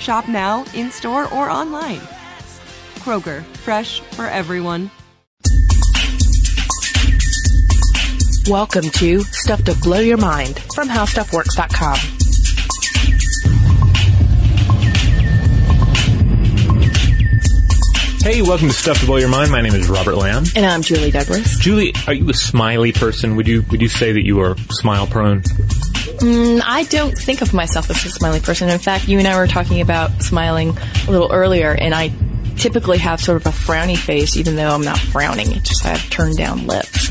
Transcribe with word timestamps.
Shop 0.00 0.28
now, 0.28 0.64
in 0.74 0.90
store, 0.90 1.32
or 1.32 1.50
online. 1.50 2.00
Kroger, 3.00 3.44
fresh 3.58 4.00
for 4.00 4.24
everyone. 4.24 4.90
Welcome 8.48 8.88
to 8.90 9.20
Stuff 9.20 9.62
to 9.64 9.74
Blow 9.76 10.00
Your 10.00 10.16
Mind 10.16 10.58
from 10.74 10.88
HowStuffWorks.com. 10.88 11.98
Hey, 18.22 18.42
welcome 18.42 18.68
to 18.68 18.74
Stuff 18.74 19.00
to 19.00 19.06
Blow 19.06 19.16
Your 19.16 19.28
Mind. 19.28 19.50
My 19.50 19.60
name 19.60 19.74
is 19.74 19.88
Robert 19.88 20.16
Lamb. 20.16 20.44
And 20.56 20.66
I'm 20.66 20.82
Julie 20.82 21.10
Douglas. 21.10 21.58
Julie, 21.58 21.94
are 22.06 22.12
you 22.14 22.28
a 22.28 22.34
smiley 22.34 22.92
person? 22.92 23.36
Would 23.36 23.46
you 23.46 23.62
would 23.70 23.80
you 23.80 23.88
say 23.88 24.12
that 24.12 24.24
you 24.26 24.40
are 24.40 24.56
smile 24.70 25.06
prone? 25.06 25.42
Mm, 26.20 26.62
I 26.64 26.84
don't 26.84 27.16
think 27.16 27.42
of 27.42 27.52
myself 27.54 27.90
as 27.90 28.04
a 28.04 28.10
smiley 28.10 28.40
person. 28.40 28.68
In 28.68 28.78
fact, 28.78 29.08
you 29.08 29.18
and 29.18 29.26
I 29.28 29.36
were 29.38 29.46
talking 29.46 29.80
about 29.80 30.22
smiling 30.22 30.76
a 31.06 31.10
little 31.10 31.30
earlier, 31.32 31.72
and 31.72 31.94
I 31.94 32.12
typically 32.56 32.98
have 32.98 33.20
sort 33.20 33.40
of 33.40 33.46
a 33.46 33.56
frowny 33.56 33.96
face, 33.96 34.36
even 34.36 34.56
though 34.56 34.68
I'm 34.70 34.82
not 34.84 34.98
frowning. 34.98 35.50
It 35.52 35.62
just 35.62 35.84
I 35.84 35.90
have 35.96 36.10
turned 36.10 36.36
down 36.36 36.66
lips. 36.66 37.08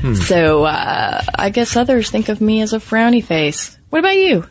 Hmm. 0.00 0.14
So 0.14 0.64
uh, 0.64 1.22
I 1.34 1.50
guess 1.50 1.76
others 1.76 2.10
think 2.10 2.28
of 2.28 2.40
me 2.40 2.60
as 2.62 2.72
a 2.72 2.78
frowny 2.78 3.24
face. 3.24 3.76
What 3.90 3.98
about 4.00 4.16
you? 4.16 4.46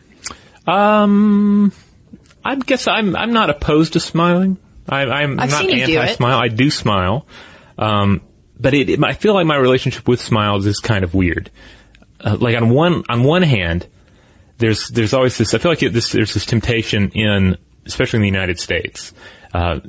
Um, 0.66 1.72
I 2.44 2.56
guess 2.56 2.86
I'm 2.88 3.14
I'm 3.16 3.32
not 3.32 3.50
opposed 3.50 3.94
to 3.94 4.00
smiling. 4.00 4.58
I, 4.88 5.02
I'm 5.02 5.38
I've 5.40 5.50
not 5.50 5.60
seen 5.60 5.70
you 5.70 5.86
do 5.86 5.92
it. 5.94 5.98
anti-smile. 5.98 6.38
I 6.38 6.48
do 6.48 6.70
smile, 6.70 7.26
um, 7.78 8.20
but 8.58 8.74
it, 8.74 8.88
it- 8.90 9.04
I 9.04 9.14
feel 9.14 9.34
like 9.34 9.46
my 9.46 9.56
relationship 9.56 10.06
with 10.08 10.20
smiles 10.20 10.66
is 10.66 10.78
kind 10.80 11.04
of 11.04 11.14
weird. 11.14 11.50
Uh, 12.20 12.36
like 12.40 12.56
on 12.56 12.70
one 12.70 13.04
on 13.08 13.22
one 13.24 13.42
hand, 13.42 13.86
there's 14.58 14.88
there's 14.88 15.12
always 15.14 15.36
this. 15.38 15.54
I 15.54 15.58
feel 15.58 15.70
like 15.70 15.82
it, 15.82 15.92
this, 15.92 16.12
there's 16.12 16.34
this 16.34 16.46
temptation 16.46 17.10
in, 17.10 17.56
especially 17.84 18.18
in 18.18 18.22
the 18.22 18.28
United 18.28 18.58
States, 18.58 19.12
uh, 19.52 19.80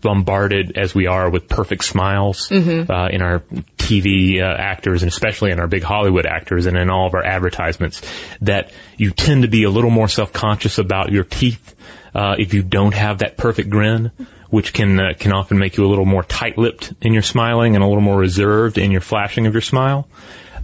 bombarded 0.00 0.76
as 0.78 0.94
we 0.94 1.06
are 1.06 1.28
with 1.28 1.48
perfect 1.48 1.84
smiles 1.84 2.48
Mm-hmm. 2.48 2.90
uh, 2.90 3.08
in 3.08 3.20
our 3.22 3.40
TV 3.78 4.40
uh, 4.40 4.44
actors 4.44 5.02
and 5.02 5.10
especially 5.10 5.50
in 5.50 5.58
our 5.58 5.66
big 5.66 5.82
Hollywood 5.82 6.24
actors 6.24 6.66
and 6.66 6.76
in 6.76 6.88
all 6.88 7.06
of 7.08 7.14
our 7.14 7.24
advertisements, 7.24 8.00
that 8.40 8.72
you 8.96 9.10
tend 9.10 9.42
to 9.42 9.48
be 9.48 9.64
a 9.64 9.70
little 9.70 9.90
more 9.90 10.08
self 10.08 10.32
conscious 10.32 10.78
about 10.78 11.10
your 11.10 11.24
teeth 11.24 11.74
uh, 12.14 12.36
if 12.38 12.54
you 12.54 12.62
don't 12.62 12.94
have 12.94 13.18
that 13.18 13.36
perfect 13.36 13.70
grin. 13.70 14.12
Which 14.50 14.74
can 14.74 15.00
uh, 15.00 15.14
can 15.18 15.32
often 15.32 15.58
make 15.58 15.78
you 15.78 15.86
a 15.86 15.88
little 15.88 16.04
more 16.04 16.22
tight-lipped 16.22 16.92
in 17.00 17.14
your 17.14 17.22
smiling 17.22 17.74
and 17.74 17.82
a 17.82 17.86
little 17.86 18.02
more 18.02 18.18
reserved 18.18 18.76
in 18.76 18.90
your 18.90 19.00
flashing 19.00 19.46
of 19.46 19.54
your 19.54 19.62
smile 19.62 20.06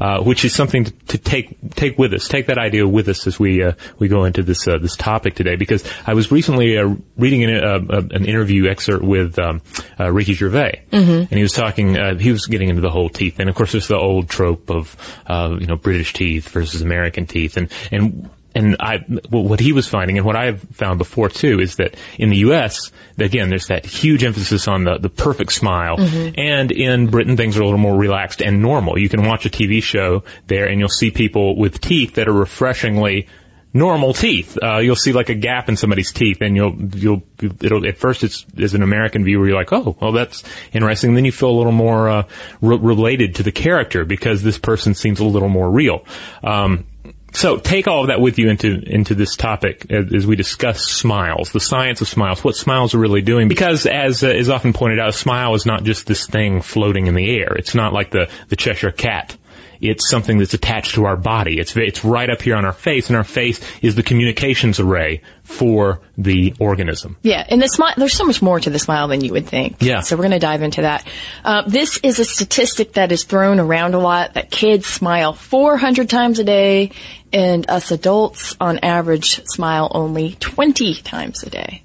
uh, 0.01 0.23
which 0.23 0.45
is 0.45 0.55
something 0.55 0.85
to, 0.85 0.93
to 1.09 1.19
take 1.19 1.57
take 1.75 1.99
with 1.99 2.13
us. 2.15 2.29
Take 2.29 2.47
that 2.47 2.59
idea 2.59 2.87
with 2.87 3.09
us 3.09 3.27
as 3.27 3.39
we 3.39 3.63
uh, 3.63 3.73
we 3.99 4.09
go 4.09 4.25
into 4.25 4.43
this 4.43 4.67
uh, 4.67 4.79
this 4.79 4.97
topic 4.97 5.35
today. 5.35 5.57
Because 5.57 5.85
I 6.07 6.15
was 6.15 6.31
recently 6.31 6.79
uh, 6.79 6.95
reading 7.17 7.45
an, 7.45 7.57
uh, 7.57 7.95
uh, 7.97 8.03
an 8.11 8.25
interview 8.25 8.69
excerpt 8.69 9.05
with 9.05 9.39
um, 9.39 9.63
uh, 9.99 10.11
Ricky 10.11 10.35
Gervais, 10.35 10.83
and 11.31 11.31
he 11.31 11.43
was 11.43 11.53
talking. 11.53 11.97
Uh, 11.99 12.17
he 12.17 12.31
was 12.31 12.47
getting 12.47 12.69
into 12.69 12.83
the 12.83 12.91
whole 12.91 13.09
teeth, 13.09 13.39
and 13.39 13.49
of 13.49 13.55
course, 13.55 13.73
there's 13.73 13.89
the 13.89 13.97
old 13.97 14.29
trope 14.29 14.71
of 14.71 14.97
uh, 15.27 15.57
you 15.59 15.67
know 15.67 15.77
British 15.77 16.13
teeth 16.13 16.49
versus 16.49 16.83
American 16.83 17.27
teeth, 17.27 17.57
and 17.57 17.71
and 17.91 18.31
and 18.55 18.77
I, 18.81 19.05
well, 19.31 19.45
what 19.45 19.61
he 19.61 19.73
was 19.73 19.87
finding, 19.87 20.17
and 20.17 20.27
what 20.27 20.37
I've 20.37 20.61
found 20.61 20.99
before 20.99 21.29
too, 21.29 21.61
is 21.61 21.77
that 21.77 21.97
in 22.19 22.31
the 22.31 22.39
U.S., 22.39 22.91
again, 23.19 23.51
there's 23.51 23.67
that 23.67 23.85
huge 23.85 24.25
emphasis 24.25 24.67
on 24.67 24.85
the, 24.85 24.99
the 24.99 25.11
perfect 25.11 25.53
smile, 25.53 25.97
and 25.99 26.73
in 26.73 27.09
Britain, 27.09 27.37
things 27.37 27.57
are 27.57 27.63
a 27.63 27.65
little 27.65 27.79
more 27.79 27.97
relaxed 27.97 28.41
and 28.41 28.63
normal. 28.63 28.99
You 28.99 29.09
can 29.09 29.25
watch 29.25 29.47
a 29.47 29.51
TV 29.51 29.83
show 29.83 30.25
there, 30.47 30.67
and 30.67 30.81
you'll 30.81 30.89
see 30.89 31.11
people 31.11 31.57
with 31.57 31.81
teeth 31.81 32.15
that 32.15 32.29
are 32.29 32.33
refreshingly 32.33 33.29
normal 33.75 34.13
teeth. 34.13 34.59
Uh, 34.63 34.79
you'll 34.79 34.97
see 34.97 35.13
like 35.13 35.29
a 35.29 35.35
gap 35.35 35.69
in 35.69 35.77
somebody's 35.77 36.13
teeth, 36.13 36.41
and 36.41 36.57
you'll 36.57 36.75
you'll 36.95 37.23
it'll 37.41 37.87
at 37.87 37.99
first 37.99 38.25
it's 38.25 38.47
as 38.59 38.75
an 38.75 38.83
American 38.83 39.25
viewer 39.25 39.47
you're 39.47 39.57
like, 39.57 39.73
oh, 39.73 39.97
well 40.01 40.13
that's 40.13 40.43
interesting. 40.73 41.15
then 41.15 41.25
you 41.25 41.33
feel 41.33 41.51
a 41.51 41.57
little 41.59 41.73
more 41.73 42.09
uh, 42.09 42.23
re- 42.61 42.79
related 42.79 43.37
to 43.37 43.43
the 43.43 43.53
character 43.53 44.05
because 44.05 44.43
this 44.43 44.59
person 44.59 44.95
seems 44.95 45.21
a 45.21 45.25
little 45.25 45.49
more 45.49 45.71
real. 45.71 46.05
Um, 46.43 46.87
so 47.33 47.59
take 47.59 47.87
all 47.87 48.03
of 48.03 48.09
that 48.09 48.21
with 48.21 48.39
you 48.39 48.49
into 48.49 48.83
into 48.87 49.15
this 49.15 49.37
topic 49.37 49.87
as, 49.91 50.13
as 50.13 50.27
we 50.27 50.37
discuss 50.37 50.85
smiles, 50.85 51.53
the 51.53 51.61
science 51.61 52.01
of 52.01 52.09
smiles, 52.09 52.43
what 52.43 52.57
smiles 52.57 52.95
are 52.95 52.99
really 52.99 53.23
doing. 53.23 53.49
Because 53.49 53.87
as 53.87 54.23
uh, 54.23 54.29
is 54.29 54.49
often 54.49 54.73
pointed 54.73 54.99
out, 54.99 55.09
a 55.09 55.13
smile 55.13 55.55
is 55.55 55.67
not 55.67 55.85
just 55.85 56.07
this 56.07 56.27
thing 56.27 56.63
floating 56.63 57.07
in 57.07 57.15
the 57.15 57.39
air. 57.39 57.55
It's 57.55 57.75
not 57.75 57.93
like 57.93 58.11
the 58.11 58.29
the 58.49 58.57
Cheshire 58.57 58.93
cat. 58.93 59.37
It's 59.81 60.09
something 60.09 60.39
that's 60.39 60.55
attached 60.55 60.95
to 60.95 61.05
our 61.05 61.17
body. 61.17 61.59
It's 61.59 61.77
it's 61.77 62.05
right 62.05 62.29
up 62.29 62.43
here 62.43 62.57
on 62.57 62.65
our 62.65 62.73
face, 62.73 63.09
and 63.09 63.17
our 63.17 63.25
face 63.25 63.61
is 63.83 63.95
the 63.95 64.03
communications 64.03 64.81
array 64.81 65.23
for 65.43 66.01
the 66.17 66.55
organism. 66.59 67.17
Yeah, 67.23 67.45
and 67.49 67.63
the 67.63 67.69
smile, 67.69 67.95
there's 67.97 68.13
so 68.13 68.25
much 68.25 68.43
more 68.43 68.61
to 68.61 68.71
the 68.71 68.79
smile 68.79 69.09
than 69.09 69.23
you 69.23 69.33
would 69.33 69.47
think. 69.47 69.77
Yeah. 69.81 70.01
So 70.01 70.17
we're 70.17 70.23
going 70.23 70.33
to 70.33 70.39
dive 70.39 70.63
into 70.63 70.83
that. 70.83 71.07
Uh, 71.45 71.63
this 71.67 71.99
is 72.03 72.19
a 72.19 72.25
statistic 72.25 72.95
that 72.95 73.13
is 73.13 73.25
thrown 73.25 73.61
around 73.61 73.95
a 73.95 73.99
lot 73.99 74.35
that 74.35 74.51
kids 74.51 74.87
smile 74.87 75.33
400 75.33 76.11
times 76.11 76.39
a 76.39 76.45
day 76.45 76.93
and 77.33 77.69
us 77.69 77.91
adults 77.91 78.57
on 78.61 78.79
average 78.81 79.43
smile 79.47 79.91
only 79.95 80.37
20 80.41 80.95
times 80.97 81.43
a 81.43 81.51
day. 81.51 81.83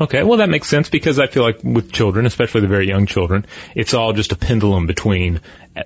Okay, 0.00 0.24
well 0.24 0.38
that 0.38 0.48
makes 0.48 0.66
sense 0.66 0.88
because 0.88 1.20
I 1.20 1.28
feel 1.28 1.44
like 1.44 1.62
with 1.62 1.92
children, 1.92 2.26
especially 2.26 2.62
the 2.62 2.66
very 2.66 2.88
young 2.88 3.06
children, 3.06 3.46
it's 3.76 3.94
all 3.94 4.12
just 4.12 4.32
a 4.32 4.36
pendulum 4.36 4.86
between 4.86 5.40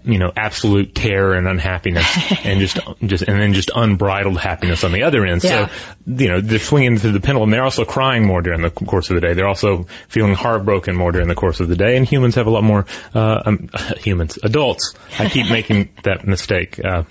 you 0.04 0.18
know, 0.18 0.32
absolute 0.36 0.94
terror 0.94 1.34
and 1.34 1.46
unhappiness, 1.46 2.06
and 2.44 2.60
just 2.60 2.78
just 3.04 3.22
and 3.24 3.40
then 3.40 3.52
just 3.52 3.70
unbridled 3.74 4.38
happiness 4.38 4.84
on 4.84 4.92
the 4.92 5.02
other 5.02 5.24
end. 5.24 5.44
Yeah. 5.44 5.68
So, 5.68 5.72
you 6.06 6.28
know, 6.28 6.40
they're 6.40 6.58
swinging 6.58 6.98
to 6.98 7.12
the 7.12 7.20
pendulum. 7.20 7.50
They're 7.50 7.64
also 7.64 7.84
crying 7.84 8.26
more 8.26 8.42
during 8.42 8.62
the 8.62 8.70
course 8.70 9.10
of 9.10 9.14
the 9.14 9.20
day. 9.20 9.34
They're 9.34 9.48
also 9.48 9.86
feeling 10.08 10.34
heartbroken 10.34 10.96
more 10.96 11.12
during 11.12 11.28
the 11.28 11.34
course 11.34 11.60
of 11.60 11.68
the 11.68 11.76
day. 11.76 11.96
And 11.96 12.06
humans 12.06 12.34
have 12.34 12.46
a 12.46 12.50
lot 12.50 12.64
more 12.64 12.86
uh, 13.14 13.42
um, 13.46 13.68
humans, 13.98 14.38
adults. 14.42 14.94
I 15.18 15.28
keep 15.28 15.48
making 15.50 15.90
that 16.02 16.26
mistake. 16.26 16.80
Uh, 16.84 17.04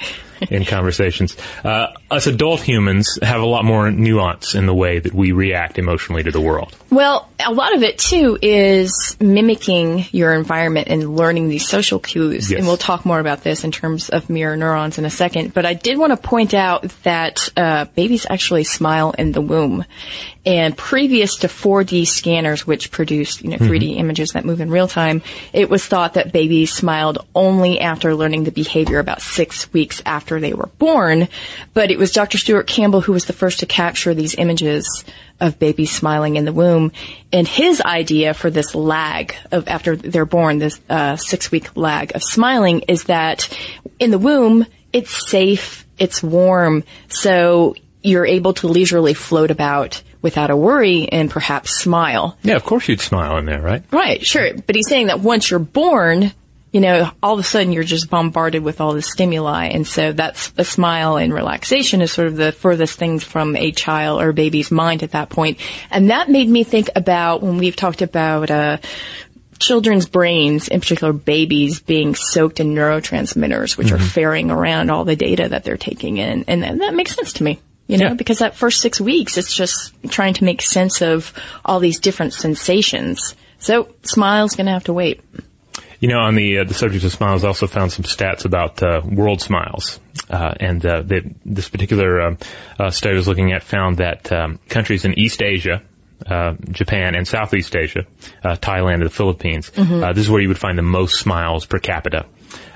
in 0.49 0.65
conversations, 0.65 1.35
uh, 1.63 1.87
us 2.11 2.27
adult 2.27 2.61
humans 2.61 3.17
have 3.21 3.41
a 3.41 3.45
lot 3.45 3.65
more 3.65 3.89
nuance 3.91 4.55
in 4.55 4.65
the 4.65 4.73
way 4.73 4.99
that 4.99 5.13
we 5.13 5.31
react 5.31 5.77
emotionally 5.77 6.23
to 6.23 6.31
the 6.31 6.41
world. 6.41 6.75
Well, 6.89 7.29
a 7.43 7.53
lot 7.53 7.75
of 7.75 7.83
it 7.83 7.97
too 7.97 8.37
is 8.41 9.17
mimicking 9.19 10.05
your 10.11 10.33
environment 10.33 10.87
and 10.89 11.15
learning 11.15 11.49
these 11.49 11.67
social 11.67 11.99
cues. 11.99 12.51
Yes. 12.51 12.59
And 12.65 12.69
we'll 12.71 12.77
talk 12.77 13.05
more 13.05 13.19
about 13.19 13.43
this 13.43 13.63
in 13.63 13.71
terms 13.71 14.09
of 14.09 14.27
mirror 14.27 14.57
neurons 14.57 14.97
in 14.97 15.05
a 15.05 15.09
second. 15.11 15.53
But 15.53 15.67
I 15.67 15.75
did 15.75 15.99
want 15.99 16.13
to 16.13 16.17
point 16.17 16.55
out 16.55 16.81
that 17.03 17.47
uh, 17.55 17.85
babies 17.93 18.25
actually 18.27 18.63
smile 18.63 19.11
in 19.11 19.33
the 19.33 19.39
womb. 19.41 19.85
And 20.47 20.75
previous 20.75 21.37
to 21.37 21.47
4D 21.47 22.07
scanners, 22.07 22.65
which 22.65 22.89
produced 22.89 23.43
you 23.43 23.51
know 23.51 23.57
3D 23.57 23.97
images 23.99 24.31
that 24.31 24.45
move 24.45 24.61
in 24.61 24.71
real 24.71 24.87
time, 24.87 25.21
it 25.53 25.69
was 25.69 25.85
thought 25.85 26.15
that 26.15 26.31
babies 26.31 26.73
smiled 26.73 27.19
only 27.35 27.79
after 27.79 28.15
learning 28.15 28.45
the 28.45 28.51
behavior 28.51 28.97
about 28.97 29.21
six 29.21 29.71
weeks 29.71 30.01
after 30.03 30.39
they 30.39 30.55
were 30.55 30.69
born. 30.79 31.27
But 31.75 31.91
it 31.91 31.99
was 31.99 32.11
Dr. 32.11 32.39
Stuart 32.39 32.65
Campbell 32.65 33.01
who 33.01 33.13
was 33.13 33.25
the 33.25 33.33
first 33.33 33.59
to 33.59 33.67
capture 33.67 34.15
these 34.15 34.33
images 34.33 35.05
of 35.39 35.59
babies 35.59 35.91
smiling 35.91 36.35
in 36.35 36.45
the 36.45 36.53
womb. 36.53 36.91
And 37.31 37.47
his 37.47 37.81
idea 37.81 38.33
for 38.33 38.49
this 38.49 38.73
lag 38.73 39.35
of 39.51 39.67
after 39.67 39.95
they're 39.95 40.25
born, 40.25 40.59
this 40.59 40.79
uh, 40.89 41.17
six 41.17 41.51
week 41.51 41.75
lag 41.75 42.15
of 42.15 42.23
smiling 42.23 42.81
is 42.87 43.05
that 43.05 43.49
in 43.99 44.11
the 44.11 44.19
womb, 44.19 44.65
it's 44.93 45.29
safe, 45.29 45.85
it's 45.97 46.23
warm, 46.23 46.83
so 47.09 47.75
you're 48.01 48.25
able 48.25 48.53
to 48.53 48.67
leisurely 48.67 49.13
float 49.13 49.51
about 49.51 50.01
without 50.21 50.49
a 50.49 50.55
worry 50.55 51.07
and 51.09 51.29
perhaps 51.29 51.75
smile. 51.79 52.37
Yeah, 52.43 52.55
of 52.55 52.63
course 52.63 52.87
you'd 52.87 53.01
smile 53.01 53.37
in 53.37 53.45
there, 53.45 53.61
right? 53.61 53.83
Right, 53.91 54.25
sure. 54.25 54.53
But 54.53 54.75
he's 54.75 54.87
saying 54.87 55.07
that 55.07 55.19
once 55.19 55.49
you're 55.49 55.59
born, 55.59 56.31
you 56.75 56.81
know, 56.81 57.09
all 57.23 57.35
of 57.35 57.39
a 57.39 57.43
sudden 57.43 57.71
you're 57.71 57.85
just 57.85 58.09
bombarded 58.09 58.61
with 58.61 58.81
all 58.81 58.91
this 58.91 59.09
stimuli. 59.09 59.67
And 59.67 59.87
so 59.87 60.11
that's 60.11 60.51
a 60.57 60.65
smile 60.65 61.15
and 61.15 61.33
relaxation 61.33 62.01
is 62.01 62.11
sort 62.11 62.27
of 62.27 62.35
the 62.35 62.51
furthest 62.51 62.99
thing 62.99 63.19
from 63.19 63.55
a 63.55 63.71
child 63.71 64.21
or 64.21 64.27
a 64.27 64.33
baby's 64.33 64.71
mind 64.71 65.01
at 65.01 65.11
that 65.11 65.29
point. 65.29 65.57
And 65.89 66.09
that 66.09 66.29
made 66.29 66.49
me 66.49 66.65
think 66.65 66.89
about 66.93 67.41
when 67.41 67.59
we've 67.59 67.77
talked 67.77 68.01
about, 68.01 68.51
uh, 68.51 68.79
children's 69.57 70.05
brains, 70.05 70.67
in 70.67 70.81
particular 70.81 71.13
babies, 71.13 71.79
being 71.79 72.13
soaked 72.13 72.59
in 72.59 72.75
neurotransmitters, 72.75 73.77
which 73.77 73.93
are 73.93 73.97
ferrying 73.97 74.51
around 74.51 74.91
all 74.91 75.05
the 75.05 75.15
data 75.15 75.47
that 75.47 75.63
they're 75.63 75.77
taking 75.77 76.17
in. 76.17 76.43
And 76.49 76.61
that, 76.61 76.77
that 76.79 76.93
makes 76.93 77.15
sense 77.15 77.31
to 77.33 77.43
me. 77.45 77.61
You 77.87 77.99
know, 77.99 78.07
Yeah. 78.07 78.13
because 78.15 78.39
that 78.39 78.57
first 78.57 78.81
six 78.81 78.99
weeks, 78.99 79.37
it's 79.37 79.55
just 79.55 79.93
trying 80.09 80.33
to 80.33 80.43
make 80.43 80.61
sense 80.61 81.01
of 81.01 81.31
all 81.63 81.79
these 81.79 81.99
different 82.01 82.33
sensations. 82.33 83.33
So, 83.59 83.87
smile's 84.03 84.57
gonna 84.57 84.71
have 84.73 84.83
to 84.85 84.93
wait. 84.93 85.21
You 85.99 86.09
know, 86.09 86.19
on 86.19 86.35
the 86.35 86.59
uh, 86.59 86.63
the 86.63 86.73
subject 86.73 87.03
of 87.03 87.11
smiles, 87.11 87.43
I 87.43 87.47
also 87.47 87.67
found 87.67 87.91
some 87.91 88.03
stats 88.03 88.45
about 88.45 88.81
uh, 88.81 89.01
world 89.05 89.41
smiles, 89.41 89.99
uh, 90.29 90.53
and 90.59 90.85
uh, 90.85 91.01
that 91.03 91.23
this 91.45 91.69
particular 91.69 92.21
um, 92.21 92.37
uh, 92.79 92.89
study 92.89 93.15
I 93.15 93.17
was 93.17 93.27
looking 93.27 93.53
at 93.53 93.63
found 93.63 93.97
that 93.97 94.31
um, 94.31 94.59
countries 94.69 95.05
in 95.05 95.17
East 95.17 95.41
Asia. 95.41 95.81
Uh, 96.25 96.53
Japan 96.71 97.13
and 97.13 97.27
Southeast 97.27 97.75
Asia, 97.75 98.05
uh, 98.41 98.55
Thailand 98.55 98.95
and 98.95 99.05
the 99.05 99.09
Philippines. 99.09 99.69
Uh, 100.01 100.13
this 100.13 100.23
is 100.23 100.29
where 100.29 100.41
you 100.41 100.47
would 100.47 100.57
find 100.57 100.77
the 100.77 100.81
most 100.81 101.19
smiles 101.19 101.65
per 101.65 101.77
capita. 101.77 102.25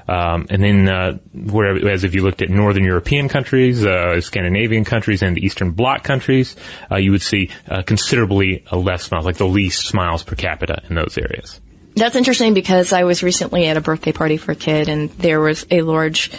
Um, 0.09 0.47
and 0.49 0.63
then, 0.63 0.89
uh, 0.89 1.19
whereas 1.33 2.03
if 2.03 2.15
you 2.15 2.23
looked 2.23 2.41
at 2.41 2.49
Northern 2.49 2.83
European 2.83 3.29
countries, 3.29 3.85
uh, 3.85 4.19
Scandinavian 4.21 4.83
countries, 4.83 5.21
and 5.21 5.37
the 5.37 5.45
Eastern 5.45 5.71
Bloc 5.71 6.03
countries, 6.03 6.55
uh, 6.91 6.95
you 6.97 7.11
would 7.11 7.21
see 7.21 7.51
uh, 7.69 7.83
considerably 7.83 8.65
uh, 8.71 8.77
less 8.77 9.03
smiles, 9.03 9.25
like 9.25 9.37
the 9.37 9.45
least 9.45 9.87
smiles 9.87 10.23
per 10.23 10.35
capita 10.35 10.81
in 10.89 10.95
those 10.95 11.17
areas. 11.17 11.61
That's 11.95 12.15
interesting 12.15 12.53
because 12.53 12.93
I 12.93 13.03
was 13.03 13.23
recently 13.23 13.67
at 13.67 13.77
a 13.77 13.81
birthday 13.81 14.11
party 14.11 14.37
for 14.37 14.53
a 14.53 14.55
kid 14.55 14.89
and 14.89 15.09
there 15.11 15.39
was 15.39 15.65
a 15.69 15.81
large 15.81 16.31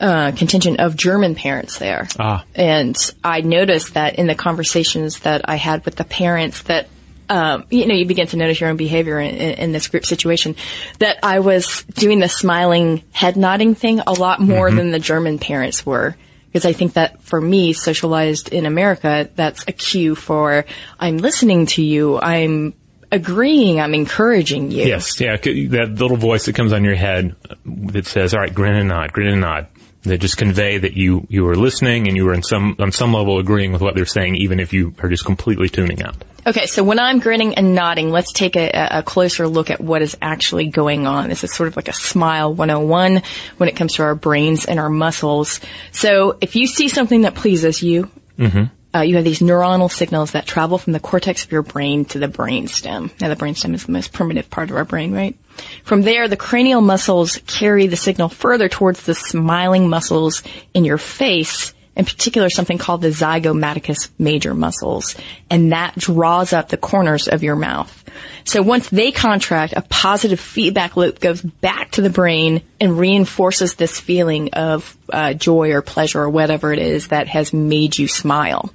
uh, 0.00 0.32
contingent 0.32 0.80
of 0.80 0.96
German 0.96 1.34
parents 1.34 1.78
there. 1.78 2.08
Ah. 2.18 2.44
And 2.54 2.96
I 3.22 3.40
noticed 3.40 3.94
that 3.94 4.16
in 4.16 4.26
the 4.26 4.34
conversations 4.34 5.20
that 5.20 5.48
I 5.48 5.54
had 5.56 5.84
with 5.84 5.96
the 5.96 6.04
parents 6.04 6.62
that 6.64 6.88
um, 7.28 7.64
you 7.70 7.86
know, 7.86 7.94
you 7.94 8.04
begin 8.04 8.26
to 8.26 8.36
notice 8.36 8.60
your 8.60 8.68
own 8.68 8.76
behavior 8.76 9.18
in, 9.18 9.34
in, 9.34 9.58
in 9.58 9.72
this 9.72 9.88
group 9.88 10.04
situation. 10.04 10.54
That 10.98 11.18
I 11.22 11.38
was 11.38 11.82
doing 11.84 12.18
the 12.18 12.28
smiling, 12.28 13.04
head 13.12 13.36
nodding 13.36 13.74
thing 13.74 14.00
a 14.00 14.12
lot 14.12 14.40
more 14.40 14.70
than 14.70 14.90
the 14.90 14.98
German 14.98 15.38
parents 15.38 15.86
were. 15.86 16.16
Because 16.46 16.66
I 16.66 16.74
think 16.74 16.94
that 16.94 17.22
for 17.22 17.40
me, 17.40 17.72
socialized 17.72 18.50
in 18.50 18.66
America, 18.66 19.30
that's 19.34 19.64
a 19.66 19.72
cue 19.72 20.14
for 20.14 20.66
I'm 21.00 21.16
listening 21.16 21.64
to 21.66 21.82
you, 21.82 22.20
I'm 22.20 22.74
agreeing, 23.12 23.80
I'm 23.80 23.94
encouraging 23.94 24.70
you. 24.70 24.84
Yes, 24.84 25.20
yeah, 25.20 25.36
that 25.36 25.94
little 25.98 26.16
voice 26.16 26.46
that 26.46 26.54
comes 26.54 26.72
on 26.72 26.82
your 26.82 26.96
head 26.96 27.36
uh, 27.48 27.54
that 27.66 28.06
says, 28.06 28.34
"All 28.34 28.40
right, 28.40 28.52
grin 28.52 28.74
and 28.74 28.88
nod, 28.88 29.12
grin 29.12 29.28
and 29.28 29.40
nod." 29.40 29.68
That 30.02 30.18
just 30.18 30.36
convey 30.36 30.78
that 30.78 30.94
you 30.94 31.24
you 31.28 31.46
are 31.46 31.54
listening 31.54 32.08
and 32.08 32.16
you 32.16 32.28
are 32.28 32.34
in 32.34 32.42
some 32.42 32.74
on 32.80 32.90
some 32.90 33.12
level 33.14 33.38
agreeing 33.38 33.70
with 33.70 33.80
what 33.80 33.94
they're 33.94 34.04
saying, 34.04 34.34
even 34.34 34.58
if 34.58 34.72
you 34.72 34.94
are 35.00 35.08
just 35.08 35.24
completely 35.24 35.68
tuning 35.68 36.02
out. 36.02 36.16
Okay, 36.44 36.66
so 36.66 36.82
when 36.82 36.98
I'm 36.98 37.20
grinning 37.20 37.54
and 37.54 37.72
nodding, 37.76 38.10
let's 38.10 38.32
take 38.32 38.56
a, 38.56 38.68
a 38.90 39.02
closer 39.04 39.46
look 39.46 39.70
at 39.70 39.80
what 39.80 40.02
is 40.02 40.16
actually 40.20 40.66
going 40.66 41.06
on. 41.06 41.28
This 41.28 41.44
is 41.44 41.54
sort 41.54 41.68
of 41.68 41.76
like 41.76 41.86
a 41.86 41.92
smile 41.92 42.52
101 42.52 43.22
when 43.58 43.68
it 43.68 43.76
comes 43.76 43.94
to 43.94 44.02
our 44.02 44.16
brains 44.16 44.64
and 44.64 44.80
our 44.80 44.90
muscles. 44.90 45.60
So 45.92 46.36
if 46.40 46.56
you 46.56 46.66
see 46.66 46.88
something 46.88 47.20
that 47.20 47.36
pleases 47.36 47.80
you, 47.80 48.10
mm-hmm. 48.36 48.64
Uh, 48.94 49.00
you 49.00 49.16
have 49.16 49.24
these 49.24 49.40
neuronal 49.40 49.90
signals 49.90 50.32
that 50.32 50.46
travel 50.46 50.78
from 50.78 50.92
the 50.92 51.00
cortex 51.00 51.44
of 51.44 51.52
your 51.52 51.62
brain 51.62 52.04
to 52.06 52.18
the 52.18 52.28
brainstem. 52.28 53.10
Now, 53.20 53.28
the 53.28 53.36
brainstem 53.36 53.74
is 53.74 53.86
the 53.86 53.92
most 53.92 54.12
primitive 54.12 54.50
part 54.50 54.70
of 54.70 54.76
our 54.76 54.84
brain, 54.84 55.12
right? 55.12 55.36
From 55.84 56.02
there, 56.02 56.28
the 56.28 56.36
cranial 56.36 56.80
muscles 56.80 57.38
carry 57.46 57.86
the 57.86 57.96
signal 57.96 58.28
further 58.28 58.68
towards 58.68 59.02
the 59.02 59.14
smiling 59.14 59.88
muscles 59.88 60.42
in 60.74 60.84
your 60.84 60.98
face, 60.98 61.72
in 61.96 62.04
particular 62.04 62.50
something 62.50 62.78
called 62.78 63.02
the 63.02 63.08
zygomaticus 63.08 64.10
major 64.18 64.54
muscles, 64.54 65.14
and 65.50 65.72
that 65.72 65.94
draws 65.96 66.52
up 66.52 66.68
the 66.68 66.76
corners 66.76 67.28
of 67.28 67.42
your 67.42 67.56
mouth. 67.56 67.98
So 68.44 68.62
once 68.62 68.88
they 68.88 69.12
contract, 69.12 69.74
a 69.76 69.82
positive 69.82 70.40
feedback 70.40 70.96
loop 70.96 71.20
goes 71.20 71.40
back 71.40 71.92
to 71.92 72.02
the 72.02 72.10
brain 72.10 72.62
and 72.80 72.98
reinforces 72.98 73.74
this 73.74 74.00
feeling 74.00 74.50
of 74.52 74.96
uh, 75.10 75.34
joy 75.34 75.72
or 75.72 75.82
pleasure 75.82 76.22
or 76.22 76.30
whatever 76.30 76.72
it 76.72 76.78
is 76.78 77.08
that 77.08 77.28
has 77.28 77.52
made 77.52 77.98
you 77.98 78.08
smile. 78.08 78.72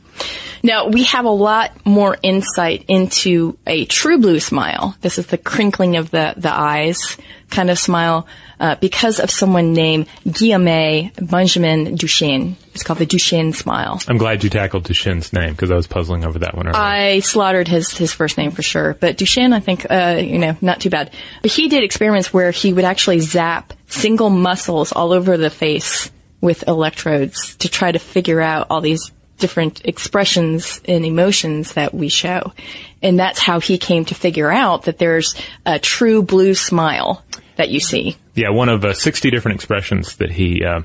Now, 0.64 0.88
we 0.88 1.04
have 1.04 1.26
a 1.26 1.30
lot 1.30 1.86
more 1.86 2.18
insight 2.22 2.86
into 2.88 3.58
a 3.66 3.86
true 3.86 4.18
blue 4.18 4.40
smile. 4.40 4.96
This 5.02 5.18
is 5.18 5.28
the 5.28 5.38
crinkling 5.38 5.96
of 5.98 6.12
the, 6.12 6.34
the 6.36 6.52
eyes 6.52 7.18
kind 7.50 7.70
of 7.70 7.80
smile 7.80 8.28
uh, 8.60 8.76
because 8.76 9.20
of 9.20 9.32
someone 9.32 9.74
named 9.74 10.08
Guillaume 10.30 11.12
Benjamin 11.22 11.98
Duchenne. 11.98 12.56
It's 12.74 12.84
called 12.84 13.00
the 13.00 13.06
Duchenne 13.06 13.56
smile. 13.56 14.02
I'm 14.08 14.18
glad 14.18 14.44
you 14.44 14.50
tackled 14.50 14.84
Duchenne's 14.84 15.32
name 15.32 15.52
because 15.52 15.72
I 15.72 15.76
was 15.76 15.88
puzzling 15.88 16.26
over 16.26 16.40
that 16.40 16.56
one 16.56 16.68
earlier. 16.68 16.80
I 16.80 17.20
slaughtered 17.20 17.68
his 17.68 17.96
his 17.98 18.14
first 18.14 18.38
name 18.38 18.52
for 18.52 18.62
sure, 18.62 18.96
but 19.00 19.18
Duchenne, 19.18 19.54
I 19.54 19.60
think, 19.60 19.86
uh, 19.90 20.20
you 20.22 20.40
know, 20.40 20.58
not 20.62 20.82
too 20.82 20.90
bad. 20.90 21.12
But 21.42 21.52
he 21.52 21.70
did 21.70 21.84
experiments 21.84 22.34
where 22.34 22.52
he 22.52 22.74
would 22.74 22.86
actually 22.86 23.20
zap 23.20 23.74
single 23.88 24.30
muscles 24.30 24.92
all 24.92 25.14
over 25.14 25.38
the 25.38 25.50
face 25.50 26.12
with 26.42 26.68
electrodes 26.68 27.56
to 27.58 27.70
try 27.70 27.92
to 27.92 28.00
figure 28.00 28.42
out 28.42 28.68
all 28.70 28.82
these 28.82 29.12
different 29.38 29.86
expressions 29.86 30.82
and 30.86 31.06
emotions 31.06 31.74
that 31.74 31.94
we 31.94 32.10
show, 32.10 32.54
and 33.02 33.20
that's 33.20 33.40
how 33.40 33.60
he 33.60 33.78
came 33.78 34.06
to 34.06 34.16
figure 34.16 34.52
out 34.52 34.84
that 34.84 34.98
there's 34.98 35.36
a 35.66 35.80
true 35.80 36.22
blue 36.22 36.56
smile 36.56 37.24
that 37.56 37.70
you 37.70 37.80
see. 37.80 38.16
yeah, 38.36 38.50
one 38.50 38.70
of 38.70 38.86
uh, 38.86 38.94
60 38.94 39.32
different 39.32 39.56
expressions 39.56 40.18
that 40.18 40.32
he 40.32 40.64
uh, 40.64 40.82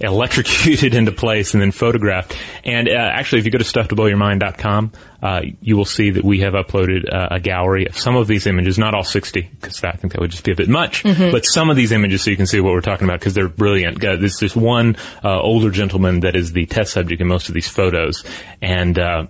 electrocuted 0.00 0.94
into 0.94 1.12
place 1.12 1.54
and 1.54 1.62
then 1.62 1.72
photographed. 1.72 2.36
And 2.64 2.88
uh, 2.88 2.92
actually, 2.92 3.40
if 3.40 3.44
you 3.44 3.50
go 3.50 3.58
to 3.58 3.64
stufftoblowyourmind.com, 3.64 4.92
uh, 5.22 5.40
you 5.60 5.76
will 5.76 5.84
see 5.84 6.10
that 6.10 6.24
we 6.24 6.40
have 6.40 6.52
uploaded 6.52 7.12
uh, 7.12 7.28
a 7.30 7.40
gallery 7.40 7.86
of 7.86 7.96
some 7.96 8.16
of 8.16 8.26
these 8.26 8.46
images, 8.46 8.78
not 8.78 8.94
all 8.94 9.04
60, 9.04 9.50
because 9.60 9.82
I 9.82 9.92
think 9.92 10.12
that 10.12 10.20
would 10.20 10.30
just 10.30 10.44
be 10.44 10.52
a 10.52 10.56
bit 10.56 10.68
much, 10.68 11.02
but 11.02 11.44
some 11.44 11.70
of 11.70 11.76
these 11.76 11.92
images 11.92 12.22
so 12.22 12.30
you 12.30 12.36
can 12.36 12.46
see 12.46 12.60
what 12.60 12.72
we're 12.72 12.80
talking 12.80 13.06
about 13.08 13.20
because 13.20 13.34
they're 13.34 13.48
brilliant. 13.48 14.00
There's 14.00 14.38
this 14.38 14.54
one 14.54 14.96
uh, 15.24 15.40
older 15.40 15.70
gentleman 15.70 16.20
that 16.20 16.36
is 16.36 16.52
the 16.52 16.66
test 16.66 16.92
subject 16.92 17.20
in 17.20 17.26
most 17.26 17.48
of 17.48 17.54
these 17.54 17.68
photos. 17.68 18.24
And 18.60 18.98
uh, 18.98 19.26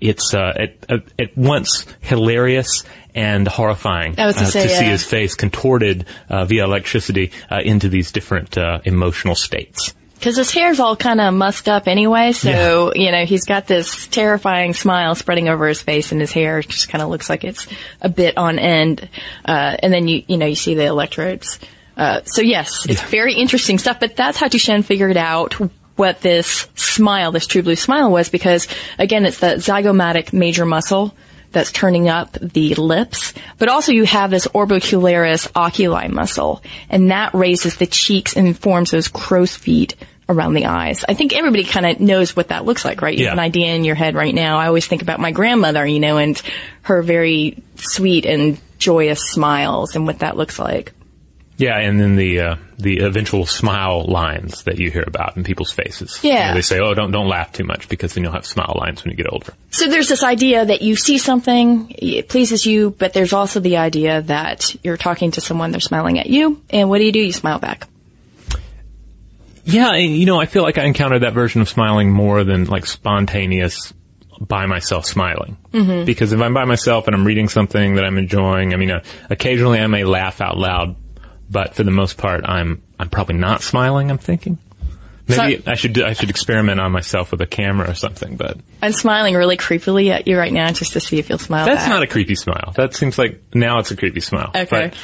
it's 0.00 0.34
uh, 0.34 0.52
at, 0.56 1.10
at 1.18 1.36
once 1.36 1.86
hilarious 2.00 2.84
and 3.14 3.46
horrifying 3.48 4.14
uh, 4.18 4.32
say, 4.32 4.62
to 4.62 4.68
see 4.68 4.84
his 4.84 5.04
face 5.04 5.34
contorted 5.34 6.06
uh, 6.28 6.44
via 6.44 6.64
electricity 6.64 7.32
uh, 7.50 7.60
into 7.64 7.88
these 7.88 8.12
different 8.12 8.56
uh, 8.56 8.80
emotional 8.84 9.34
states. 9.34 9.94
Because 10.14 10.36
his 10.36 10.50
hair's 10.50 10.80
all 10.80 10.96
kind 10.96 11.18
of 11.18 11.32
mussed 11.32 11.66
up 11.66 11.88
anyway, 11.88 12.32
so, 12.32 12.92
you 12.94 13.10
know, 13.10 13.24
he's 13.24 13.46
got 13.46 13.66
this 13.66 14.06
terrifying 14.08 14.74
smile 14.74 15.14
spreading 15.14 15.48
over 15.48 15.66
his 15.66 15.80
face 15.80 16.12
and 16.12 16.20
his 16.20 16.30
hair 16.30 16.60
just 16.60 16.90
kind 16.90 17.00
of 17.00 17.08
looks 17.08 17.30
like 17.30 17.42
it's 17.42 17.66
a 18.02 18.10
bit 18.10 18.36
on 18.36 18.58
end. 18.58 19.08
Uh, 19.46 19.76
and 19.82 19.90
then 19.90 20.08
you, 20.08 20.22
you 20.28 20.36
know, 20.36 20.44
you 20.44 20.56
see 20.56 20.74
the 20.74 20.84
electrodes, 20.84 21.58
Uh, 21.96 22.22
so 22.24 22.40
yes, 22.40 22.86
it's 22.88 23.02
very 23.02 23.34
interesting 23.34 23.78
stuff, 23.78 24.00
but 24.00 24.16
that's 24.16 24.38
how 24.38 24.48
Duchenne 24.48 24.84
figured 24.84 25.16
out 25.18 25.54
what 25.96 26.20
this 26.22 26.66
smile, 26.74 27.30
this 27.30 27.46
true 27.46 27.62
blue 27.62 27.76
smile 27.76 28.10
was 28.10 28.30
because 28.30 28.68
again, 28.98 29.26
it's 29.26 29.38
the 29.38 29.56
zygomatic 29.56 30.32
major 30.32 30.64
muscle 30.64 31.14
that's 31.52 31.72
turning 31.72 32.08
up 32.08 32.32
the 32.34 32.74
lips, 32.74 33.34
but 33.58 33.68
also 33.68 33.92
you 33.92 34.04
have 34.04 34.30
this 34.30 34.46
orbicularis 34.48 35.50
oculi 35.56 36.08
muscle 36.08 36.62
and 36.88 37.10
that 37.10 37.34
raises 37.34 37.76
the 37.76 37.86
cheeks 37.86 38.36
and 38.36 38.58
forms 38.58 38.90
those 38.90 39.08
crow's 39.08 39.54
feet 39.56 39.96
around 40.28 40.54
the 40.54 40.66
eyes. 40.66 41.04
I 41.08 41.14
think 41.14 41.34
everybody 41.34 41.64
kind 41.64 41.86
of 41.86 41.98
knows 41.98 42.36
what 42.36 42.48
that 42.48 42.64
looks 42.64 42.84
like, 42.84 43.02
right? 43.02 43.16
You 43.18 43.24
Yeah. 43.24 43.30
have 43.30 43.38
an 43.38 43.44
idea 43.44 43.74
in 43.74 43.84
your 43.84 43.96
head 43.96 44.14
right 44.14 44.34
now. 44.34 44.58
I 44.58 44.68
always 44.68 44.86
think 44.86 45.02
about 45.02 45.18
my 45.18 45.32
grandmother, 45.32 45.84
you 45.84 45.98
know, 45.98 46.18
and 46.18 46.40
her 46.82 47.02
very 47.02 47.60
sweet 47.74 48.26
and 48.26 48.58
joyous 48.78 49.20
smiles 49.28 49.96
and 49.96 50.06
what 50.06 50.20
that 50.20 50.36
looks 50.36 50.58
like. 50.58 50.92
Yeah, 51.60 51.76
and 51.76 52.00
then 52.00 52.16
the 52.16 52.40
uh, 52.40 52.56
the 52.78 53.00
eventual 53.00 53.44
smile 53.44 54.06
lines 54.06 54.62
that 54.62 54.78
you 54.78 54.90
hear 54.90 55.04
about 55.06 55.36
in 55.36 55.44
people's 55.44 55.70
faces. 55.70 56.18
Yeah. 56.22 56.30
You 56.32 56.48
know, 56.48 56.54
they 56.54 56.62
say, 56.62 56.80
"Oh, 56.80 56.94
don't 56.94 57.10
don't 57.10 57.28
laugh 57.28 57.52
too 57.52 57.64
much 57.64 57.86
because 57.90 58.14
then 58.14 58.24
you'll 58.24 58.32
have 58.32 58.46
smile 58.46 58.74
lines 58.80 59.04
when 59.04 59.10
you 59.10 59.16
get 59.18 59.30
older." 59.30 59.52
So 59.70 59.86
there's 59.86 60.08
this 60.08 60.24
idea 60.24 60.64
that 60.64 60.80
you 60.80 60.96
see 60.96 61.18
something, 61.18 61.94
it 61.98 62.30
pleases 62.30 62.64
you, 62.64 62.92
but 62.98 63.12
there's 63.12 63.34
also 63.34 63.60
the 63.60 63.76
idea 63.76 64.22
that 64.22 64.74
you're 64.82 64.96
talking 64.96 65.32
to 65.32 65.42
someone, 65.42 65.70
they're 65.70 65.80
smiling 65.80 66.18
at 66.18 66.30
you, 66.30 66.62
and 66.70 66.88
what 66.88 66.96
do 66.96 67.04
you 67.04 67.12
do? 67.12 67.20
You 67.20 67.32
smile 67.32 67.58
back. 67.58 67.86
Yeah, 69.64 69.92
and, 69.92 70.16
you 70.16 70.24
know, 70.24 70.40
I 70.40 70.46
feel 70.46 70.62
like 70.62 70.78
I 70.78 70.84
encountered 70.84 71.20
that 71.24 71.34
version 71.34 71.60
of 71.60 71.68
smiling 71.68 72.10
more 72.10 72.42
than 72.42 72.64
like 72.64 72.86
spontaneous 72.86 73.92
by 74.40 74.64
myself 74.64 75.04
smiling. 75.04 75.58
Mm-hmm. 75.72 76.06
Because 76.06 76.32
if 76.32 76.40
I'm 76.40 76.54
by 76.54 76.64
myself 76.64 77.06
and 77.06 77.14
I'm 77.14 77.26
reading 77.26 77.50
something 77.50 77.96
that 77.96 78.04
I'm 78.04 78.16
enjoying, 78.16 78.72
I 78.72 78.78
mean, 78.78 78.90
uh, 78.90 79.02
occasionally 79.28 79.78
I 79.78 79.86
may 79.86 80.04
laugh 80.04 80.40
out 80.40 80.56
loud, 80.56 80.96
but 81.50 81.74
for 81.74 81.82
the 81.82 81.90
most 81.90 82.16
part, 82.16 82.44
I'm 82.44 82.82
I'm 82.98 83.08
probably 83.08 83.36
not 83.36 83.62
smiling. 83.62 84.10
I'm 84.10 84.18
thinking. 84.18 84.58
Maybe 85.28 85.62
I 85.66 85.74
should 85.74 86.00
I 86.00 86.12
should 86.12 86.30
experiment 86.30 86.80
on 86.80 86.92
myself 86.92 87.30
with 87.30 87.40
a 87.40 87.46
camera 87.46 87.90
or 87.90 87.94
something, 87.94 88.36
but 88.36 88.58
I'm 88.82 88.92
smiling 88.92 89.34
really 89.34 89.56
creepily 89.56 90.10
at 90.10 90.26
you 90.26 90.36
right 90.36 90.52
now 90.52 90.70
just 90.72 90.94
to 90.94 91.00
see 91.00 91.18
if 91.18 91.28
you'll 91.28 91.38
smile 91.38 91.66
that's 91.66 91.82
back. 91.82 91.88
not 91.88 92.02
a 92.02 92.06
creepy 92.06 92.34
smile. 92.34 92.72
That 92.76 92.94
seems 92.94 93.18
like 93.18 93.40
now 93.54 93.78
it's 93.78 93.90
a 93.90 93.96
creepy 93.96 94.20
smile. 94.20 94.50
Okay. 94.54 94.88
But 94.88 94.96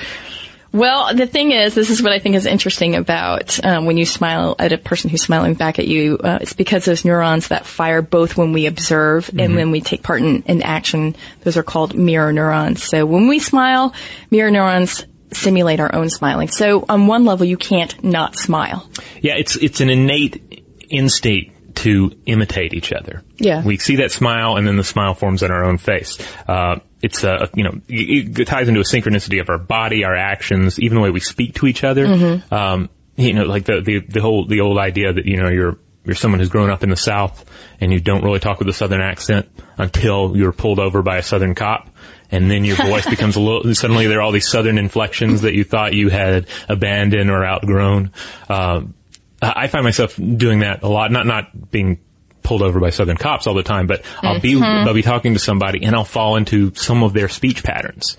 Well, 0.72 1.14
the 1.14 1.26
thing 1.26 1.52
is, 1.52 1.74
this 1.74 1.90
is 1.90 2.02
what 2.02 2.12
I 2.12 2.18
think 2.18 2.34
is 2.34 2.44
interesting 2.44 2.96
about 2.96 3.64
um, 3.64 3.86
when 3.86 3.96
you 3.96 4.04
smile 4.04 4.56
at 4.58 4.72
a 4.72 4.78
person 4.78 5.10
who's 5.10 5.22
smiling 5.22 5.54
back 5.54 5.78
at 5.78 5.86
you. 5.86 6.18
Uh, 6.18 6.38
it's 6.40 6.54
because 6.54 6.84
those 6.84 7.04
neurons 7.04 7.48
that 7.48 7.64
fire 7.64 8.02
both 8.02 8.36
when 8.36 8.52
we 8.52 8.66
observe 8.66 9.30
and 9.38 9.54
when 9.54 9.70
we 9.70 9.80
take 9.80 10.02
part 10.02 10.20
in, 10.20 10.42
in 10.42 10.62
action, 10.62 11.14
those 11.42 11.56
are 11.56 11.62
called 11.62 11.94
mirror 11.94 12.32
neurons. 12.32 12.82
So 12.82 13.06
when 13.06 13.28
we 13.28 13.38
smile, 13.38 13.94
mirror 14.30 14.50
neurons 14.50 15.06
simulate 15.32 15.80
our 15.80 15.94
own 15.94 16.08
smiling. 16.08 16.48
So 16.48 16.84
on 16.88 17.06
one 17.06 17.24
level, 17.24 17.46
you 17.46 17.56
can't 17.56 18.02
not 18.04 18.36
smile. 18.36 18.88
Yeah, 19.20 19.34
it's 19.36 19.56
it's 19.56 19.80
an 19.80 19.90
innate 19.90 20.64
instinct 20.88 21.76
to 21.76 22.10
imitate 22.24 22.72
each 22.72 22.92
other. 22.92 23.22
Yeah. 23.36 23.62
we 23.62 23.76
see 23.76 23.96
that 23.96 24.10
smile, 24.10 24.56
and 24.56 24.66
then 24.66 24.76
the 24.76 24.84
smile 24.84 25.14
forms 25.14 25.42
on 25.42 25.50
our 25.50 25.64
own 25.64 25.78
face. 25.78 26.18
Uh, 26.48 26.76
it's 27.02 27.22
a 27.22 27.50
you 27.54 27.64
know 27.64 27.80
it, 27.88 28.38
it 28.38 28.44
ties 28.46 28.68
into 28.68 28.80
a 28.80 28.84
synchronicity 28.84 29.40
of 29.40 29.50
our 29.50 29.58
body, 29.58 30.04
our 30.04 30.16
actions, 30.16 30.80
even 30.80 30.96
the 30.96 31.02
way 31.02 31.10
we 31.10 31.20
speak 31.20 31.54
to 31.56 31.66
each 31.66 31.84
other. 31.84 32.06
Mm-hmm. 32.06 32.54
Um, 32.54 32.90
you 33.16 33.32
know, 33.32 33.44
like 33.44 33.64
the, 33.64 33.80
the 33.80 34.00
the 34.00 34.20
whole 34.20 34.46
the 34.46 34.60
old 34.60 34.78
idea 34.78 35.12
that 35.12 35.26
you 35.26 35.36
know 35.36 35.48
you're 35.48 35.78
you're 36.04 36.14
someone 36.14 36.40
who's 36.40 36.48
grown 36.48 36.70
up 36.70 36.82
in 36.82 36.88
the 36.90 36.96
South 36.96 37.44
and 37.80 37.92
you 37.92 38.00
don't 38.00 38.22
really 38.22 38.38
talk 38.38 38.58
with 38.58 38.68
a 38.68 38.72
Southern 38.72 39.00
accent 39.00 39.48
until 39.76 40.36
you're 40.36 40.52
pulled 40.52 40.78
over 40.78 41.02
by 41.02 41.16
a 41.18 41.22
Southern 41.22 41.54
cop. 41.54 41.90
And 42.30 42.50
then 42.50 42.64
your 42.64 42.76
voice 42.76 43.06
becomes 43.10 43.36
a 43.36 43.40
little, 43.40 43.74
suddenly 43.74 44.06
there 44.06 44.18
are 44.18 44.22
all 44.22 44.32
these 44.32 44.48
Southern 44.48 44.78
inflections 44.78 45.42
that 45.42 45.54
you 45.54 45.64
thought 45.64 45.94
you 45.94 46.08
had 46.08 46.46
abandoned 46.68 47.30
or 47.30 47.44
outgrown. 47.44 48.12
Um, 48.48 48.94
I 49.40 49.68
find 49.68 49.84
myself 49.84 50.16
doing 50.16 50.60
that 50.60 50.82
a 50.82 50.88
lot, 50.88 51.12
not, 51.12 51.26
not 51.26 51.70
being 51.70 51.98
pulled 52.42 52.62
over 52.62 52.80
by 52.80 52.90
Southern 52.90 53.16
cops 53.16 53.46
all 53.46 53.54
the 53.54 53.62
time, 53.62 53.86
but 53.86 54.02
I'll 54.22 54.40
be, 54.40 54.60
I'll 54.60 54.94
be 54.94 55.02
talking 55.02 55.34
to 55.34 55.38
somebody 55.38 55.84
and 55.84 55.94
I'll 55.94 56.04
fall 56.04 56.36
into 56.36 56.74
some 56.74 57.02
of 57.02 57.12
their 57.12 57.28
speech 57.28 57.62
patterns. 57.62 58.16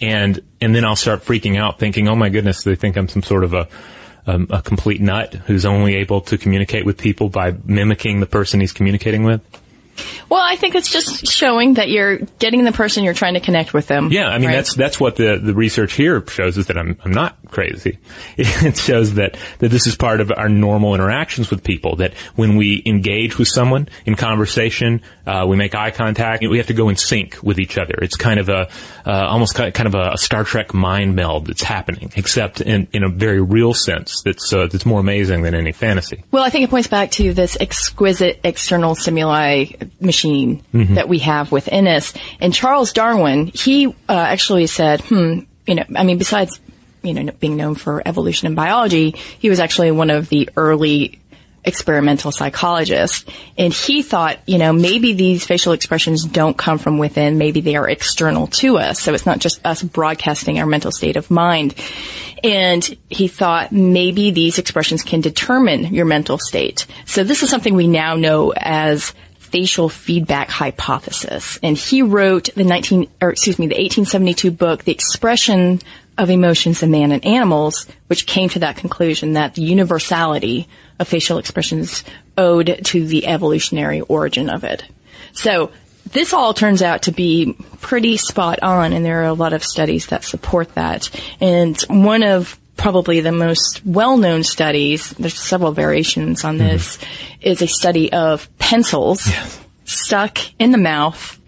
And, 0.00 0.40
and 0.60 0.74
then 0.74 0.84
I'll 0.84 0.96
start 0.96 1.24
freaking 1.24 1.58
out 1.58 1.78
thinking, 1.78 2.08
oh 2.08 2.14
my 2.14 2.28
goodness, 2.28 2.62
they 2.62 2.74
think 2.76 2.96
I'm 2.96 3.08
some 3.08 3.22
sort 3.22 3.44
of 3.44 3.52
a, 3.52 3.68
um, 4.26 4.46
a 4.50 4.62
complete 4.62 5.00
nut 5.00 5.34
who's 5.34 5.64
only 5.66 5.96
able 5.96 6.20
to 6.22 6.38
communicate 6.38 6.84
with 6.84 6.98
people 6.98 7.28
by 7.28 7.54
mimicking 7.64 8.20
the 8.20 8.26
person 8.26 8.60
he's 8.60 8.72
communicating 8.72 9.24
with. 9.24 9.40
Well, 10.28 10.40
I 10.40 10.56
think 10.56 10.74
it's 10.74 10.92
just 10.92 11.26
showing 11.26 11.74
that 11.74 11.88
you're 11.88 12.18
getting 12.38 12.64
the 12.64 12.72
person 12.72 13.04
you're 13.04 13.14
trying 13.14 13.34
to 13.34 13.40
connect 13.40 13.74
with 13.74 13.86
them. 13.88 14.12
Yeah, 14.12 14.28
I 14.28 14.38
mean 14.38 14.48
right? 14.48 14.56
that's 14.56 14.74
that's 14.74 15.00
what 15.00 15.16
the 15.16 15.40
the 15.42 15.54
research 15.54 15.94
here 15.94 16.24
shows 16.28 16.56
is 16.56 16.66
that 16.66 16.78
I'm 16.78 16.96
I'm 17.04 17.12
not 17.12 17.36
crazy. 17.50 17.98
It 18.36 18.76
shows 18.76 19.14
that 19.14 19.36
that 19.58 19.68
this 19.70 19.86
is 19.86 19.96
part 19.96 20.20
of 20.20 20.32
our 20.36 20.48
normal 20.48 20.94
interactions 20.94 21.50
with 21.50 21.64
people. 21.64 21.96
That 21.96 22.14
when 22.36 22.56
we 22.56 22.82
engage 22.84 23.38
with 23.38 23.48
someone 23.48 23.88
in 24.04 24.14
conversation, 24.16 25.02
uh, 25.26 25.46
we 25.48 25.56
make 25.56 25.74
eye 25.74 25.90
contact. 25.90 26.46
We 26.46 26.58
have 26.58 26.66
to 26.68 26.74
go 26.74 26.88
in 26.88 26.96
sync 26.96 27.38
with 27.42 27.58
each 27.58 27.78
other. 27.78 27.94
It's 28.02 28.16
kind 28.16 28.38
of 28.38 28.48
a 28.48 28.68
uh, 29.06 29.26
almost 29.28 29.54
kind 29.54 29.86
of 29.86 29.94
a, 29.94 30.18
Star 30.18 30.44
Trek 30.44 30.74
mind 30.74 31.16
meld 31.16 31.46
that's 31.46 31.62
happening, 31.62 32.12
except 32.16 32.60
in 32.60 32.88
in 32.92 33.02
a 33.02 33.08
very 33.08 33.40
real 33.40 33.72
sense. 33.74 34.22
That's 34.24 34.52
uh, 34.52 34.66
that's 34.66 34.86
more 34.86 35.00
amazing 35.00 35.42
than 35.42 35.54
any 35.54 35.72
fantasy. 35.72 36.24
Well, 36.30 36.42
I 36.42 36.50
think 36.50 36.64
it 36.64 36.70
points 36.70 36.88
back 36.88 37.10
to 37.12 37.32
this 37.32 37.56
exquisite 37.60 38.40
external 38.44 38.94
stimuli 38.94 39.66
machine 40.00 40.62
that 40.72 41.08
we 41.08 41.20
have 41.20 41.52
within 41.52 41.86
us. 41.86 42.12
And 42.40 42.52
Charles 42.52 42.92
Darwin, 42.92 43.46
he 43.46 43.86
uh, 43.86 43.92
actually 44.08 44.66
said, 44.66 45.00
hmm, 45.02 45.40
you 45.66 45.74
know, 45.74 45.84
I 45.96 46.04
mean, 46.04 46.18
besides, 46.18 46.60
you 47.02 47.14
know, 47.14 47.32
being 47.32 47.56
known 47.56 47.74
for 47.74 48.02
evolution 48.06 48.46
and 48.46 48.56
biology, 48.56 49.14
he 49.38 49.48
was 49.48 49.60
actually 49.60 49.90
one 49.90 50.10
of 50.10 50.28
the 50.28 50.48
early 50.56 51.20
experimental 51.64 52.32
psychologists. 52.32 53.24
And 53.58 53.72
he 53.72 54.02
thought, 54.02 54.38
you 54.46 54.58
know, 54.58 54.72
maybe 54.72 55.12
these 55.12 55.44
facial 55.44 55.72
expressions 55.72 56.24
don't 56.24 56.56
come 56.56 56.78
from 56.78 56.98
within, 56.98 57.38
maybe 57.38 57.60
they 57.60 57.76
are 57.76 57.88
external 57.88 58.46
to 58.46 58.78
us. 58.78 59.00
So 59.00 59.12
it's 59.12 59.26
not 59.26 59.40
just 59.40 59.64
us 59.64 59.82
broadcasting 59.82 60.58
our 60.58 60.66
mental 60.66 60.92
state 60.92 61.16
of 61.16 61.30
mind. 61.30 61.74
And 62.42 62.84
he 63.10 63.28
thought 63.28 63.72
maybe 63.72 64.30
these 64.30 64.58
expressions 64.58 65.02
can 65.02 65.20
determine 65.20 65.92
your 65.92 66.06
mental 66.06 66.38
state. 66.38 66.86
So 67.04 67.24
this 67.24 67.42
is 67.42 67.50
something 67.50 67.74
we 67.74 67.88
now 67.88 68.16
know 68.16 68.54
as 68.56 69.12
facial 69.38 69.88
feedback 69.88 70.48
hypothesis. 70.48 71.58
And 71.62 71.76
he 71.76 72.02
wrote 72.02 72.48
the 72.54 72.64
19, 72.64 73.08
or 73.20 73.30
excuse 73.30 73.58
me, 73.58 73.66
the 73.66 73.74
1872 73.74 74.50
book, 74.52 74.84
The 74.84 74.92
Expression 74.92 75.80
of 76.20 76.30
Emotions 76.30 76.82
in 76.82 76.90
Man 76.90 77.12
and 77.12 77.24
Animals, 77.24 77.86
which 78.06 78.26
came 78.26 78.48
to 78.50 78.58
that 78.60 78.76
conclusion 78.76 79.32
that 79.32 79.54
the 79.54 79.62
universality 79.62 80.68
of 80.98 81.08
facial 81.08 81.38
expressions 81.38 82.04
owed 82.36 82.80
to 82.84 83.06
the 83.06 83.26
evolutionary 83.26 84.02
origin 84.02 84.50
of 84.50 84.62
it. 84.62 84.84
So 85.32 85.72
this 86.12 86.32
all 86.32 86.52
turns 86.54 86.82
out 86.82 87.02
to 87.02 87.12
be 87.12 87.56
pretty 87.80 88.16
spot 88.16 88.62
on, 88.62 88.92
and 88.92 89.04
there 89.04 89.22
are 89.22 89.26
a 89.26 89.32
lot 89.32 89.52
of 89.52 89.64
studies 89.64 90.06
that 90.08 90.24
support 90.24 90.74
that. 90.74 91.10
And 91.40 91.80
one 91.88 92.22
of 92.22 92.58
probably 92.76 93.20
the 93.20 93.32
most 93.32 93.84
well-known 93.84 94.42
studies, 94.42 95.10
there's 95.10 95.38
several 95.38 95.72
variations 95.72 96.44
on 96.44 96.58
this, 96.58 96.96
mm-hmm. 96.96 97.48
is 97.48 97.62
a 97.62 97.68
study 97.68 98.12
of 98.12 98.48
pencils 98.58 99.30
stuck 99.84 100.38
in 100.58 100.72
the 100.72 100.78
mouth 100.78 101.38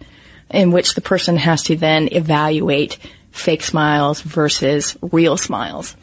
in 0.49 0.71
which 0.71 0.93
the 0.93 1.01
person 1.01 1.37
has 1.37 1.63
to 1.63 1.75
then 1.75 2.07
evaluate 2.11 2.97
fake 3.33 3.63
smiles 3.63 4.21
versus 4.21 4.95
real 5.01 5.35
smiles. 5.35 5.95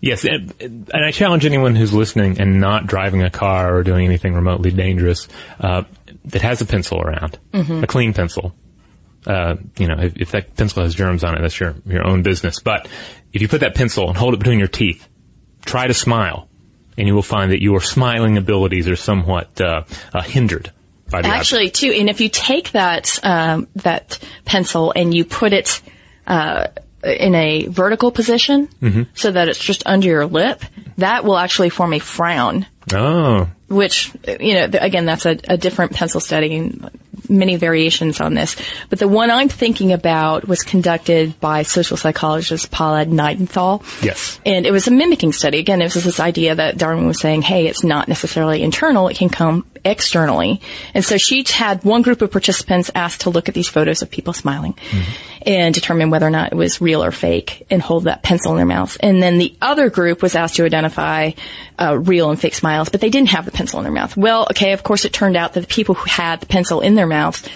Yes, 0.00 0.26
and, 0.26 0.52
and 0.60 0.92
I 0.92 1.12
challenge 1.12 1.46
anyone 1.46 1.74
who's 1.74 1.94
listening 1.94 2.38
and 2.38 2.60
not 2.60 2.86
driving 2.86 3.22
a 3.22 3.30
car 3.30 3.74
or 3.74 3.82
doing 3.82 4.04
anything 4.04 4.34
remotely 4.34 4.70
dangerous 4.70 5.28
uh, 5.58 5.84
that 6.26 6.42
has 6.42 6.60
a 6.60 6.66
pencil 6.66 7.00
around, 7.00 7.38
a 7.54 7.86
clean 7.86 8.12
pencil. 8.12 8.54
Uh, 9.26 9.56
you 9.78 9.88
know, 9.88 9.98
if, 9.98 10.16
if 10.16 10.30
that 10.32 10.54
pencil 10.56 10.82
has 10.82 10.94
germs 10.94 11.24
on 11.24 11.34
it, 11.34 11.40
that's 11.40 11.58
your 11.58 11.74
your 11.86 12.06
own 12.06 12.22
business. 12.22 12.60
But 12.60 12.86
if 13.32 13.40
you 13.40 13.48
put 13.48 13.60
that 13.60 13.74
pencil 13.74 14.08
and 14.08 14.16
hold 14.18 14.34
it 14.34 14.36
between 14.36 14.58
your 14.58 14.68
teeth, 14.68 15.08
try 15.64 15.86
to 15.86 15.94
smile, 15.94 16.50
and 16.98 17.08
you 17.08 17.14
will 17.14 17.22
find 17.22 17.52
that 17.52 17.62
your 17.62 17.80
smiling 17.80 18.36
abilities 18.36 18.88
are 18.88 18.96
somewhat 18.96 19.58
uh, 19.58 19.84
uh, 20.12 20.20
hindered 20.20 20.70
by 21.08 21.22
the 21.22 21.28
Actually, 21.28 21.70
too, 21.70 21.92
and 21.92 22.10
if 22.10 22.20
you 22.20 22.28
take 22.28 22.72
that 22.72 23.18
um, 23.22 23.68
that 23.76 24.18
pencil 24.44 24.92
and 24.94 25.14
you 25.14 25.24
put 25.24 25.54
it 25.54 25.80
uh, 26.26 26.66
in 27.02 27.34
a 27.34 27.66
vertical 27.66 28.10
position, 28.10 28.68
so 29.14 29.30
that 29.30 29.48
it's 29.48 29.58
just 29.58 29.82
under 29.86 30.06
your 30.08 30.26
lip, 30.26 30.62
that 30.98 31.24
will 31.24 31.36
actually 31.36 31.68
form 31.70 31.92
a 31.92 31.98
frown. 31.98 32.66
Oh, 32.92 33.48
Which 33.68 34.12
you 34.40 34.54
know, 34.54 34.68
th- 34.68 34.82
again, 34.82 35.04
that's 35.06 35.26
a, 35.26 35.38
a 35.48 35.56
different 35.56 35.92
pencil 35.92 36.20
study 36.20 36.56
and 36.56 36.90
many 37.28 37.56
variations 37.56 38.20
on 38.20 38.34
this. 38.34 38.56
But 38.90 38.98
the 38.98 39.08
one 39.08 39.30
I'm 39.30 39.48
thinking 39.48 39.92
about 39.92 40.46
was 40.46 40.62
conducted 40.62 41.38
by 41.40 41.62
social 41.62 41.96
psychologist 41.96 42.70
Paula 42.70 43.06
Niedenthal. 43.06 43.82
yes. 44.02 44.40
And 44.44 44.66
it 44.66 44.70
was 44.70 44.88
a 44.88 44.90
mimicking 44.90 45.32
study. 45.32 45.58
Again, 45.58 45.80
it 45.80 45.94
was 45.94 46.04
this 46.04 46.20
idea 46.20 46.54
that 46.54 46.78
Darwin 46.78 47.06
was 47.06 47.20
saying, 47.20 47.42
hey, 47.42 47.66
it's 47.66 47.84
not 47.84 48.08
necessarily 48.08 48.62
internal, 48.62 49.08
it 49.08 49.16
can 49.16 49.28
come 49.28 49.66
externally. 49.84 50.60
And 50.94 51.04
so 51.04 51.18
she 51.18 51.44
had 51.48 51.84
one 51.84 52.02
group 52.02 52.22
of 52.22 52.30
participants 52.30 52.90
asked 52.94 53.22
to 53.22 53.30
look 53.30 53.48
at 53.48 53.54
these 53.54 53.68
photos 53.68 54.02
of 54.02 54.10
people 54.10 54.32
smiling. 54.32 54.74
and 55.46 55.74
determine 55.74 56.10
whether 56.10 56.26
or 56.26 56.30
not 56.30 56.52
it 56.52 56.56
was 56.56 56.80
real 56.80 57.04
or 57.04 57.12
fake 57.12 57.66
and 57.70 57.82
hold 57.82 58.04
that 58.04 58.22
pencil 58.22 58.52
in 58.52 58.56
their 58.56 58.66
mouth. 58.66 58.96
And 59.00 59.22
then 59.22 59.38
the 59.38 59.54
other 59.60 59.90
group 59.90 60.22
was 60.22 60.34
asked 60.34 60.56
to 60.56 60.64
identify 60.64 61.32
uh, 61.78 61.98
real 61.98 62.30
and 62.30 62.40
fake 62.40 62.54
smiles, 62.54 62.88
but 62.88 63.00
they 63.00 63.10
didn't 63.10 63.30
have 63.30 63.44
the 63.44 63.50
pencil 63.50 63.78
in 63.78 63.84
their 63.84 63.92
mouth. 63.92 64.16
Well, 64.16 64.46
okay, 64.50 64.72
of 64.72 64.82
course 64.82 65.04
it 65.04 65.12
turned 65.12 65.36
out 65.36 65.52
that 65.54 65.60
the 65.60 65.66
people 65.66 65.94
who 65.96 66.08
had 66.08 66.40
the 66.40 66.46
pencil 66.46 66.80
in 66.80 66.94
their 66.94 67.03
mouth 67.06 67.48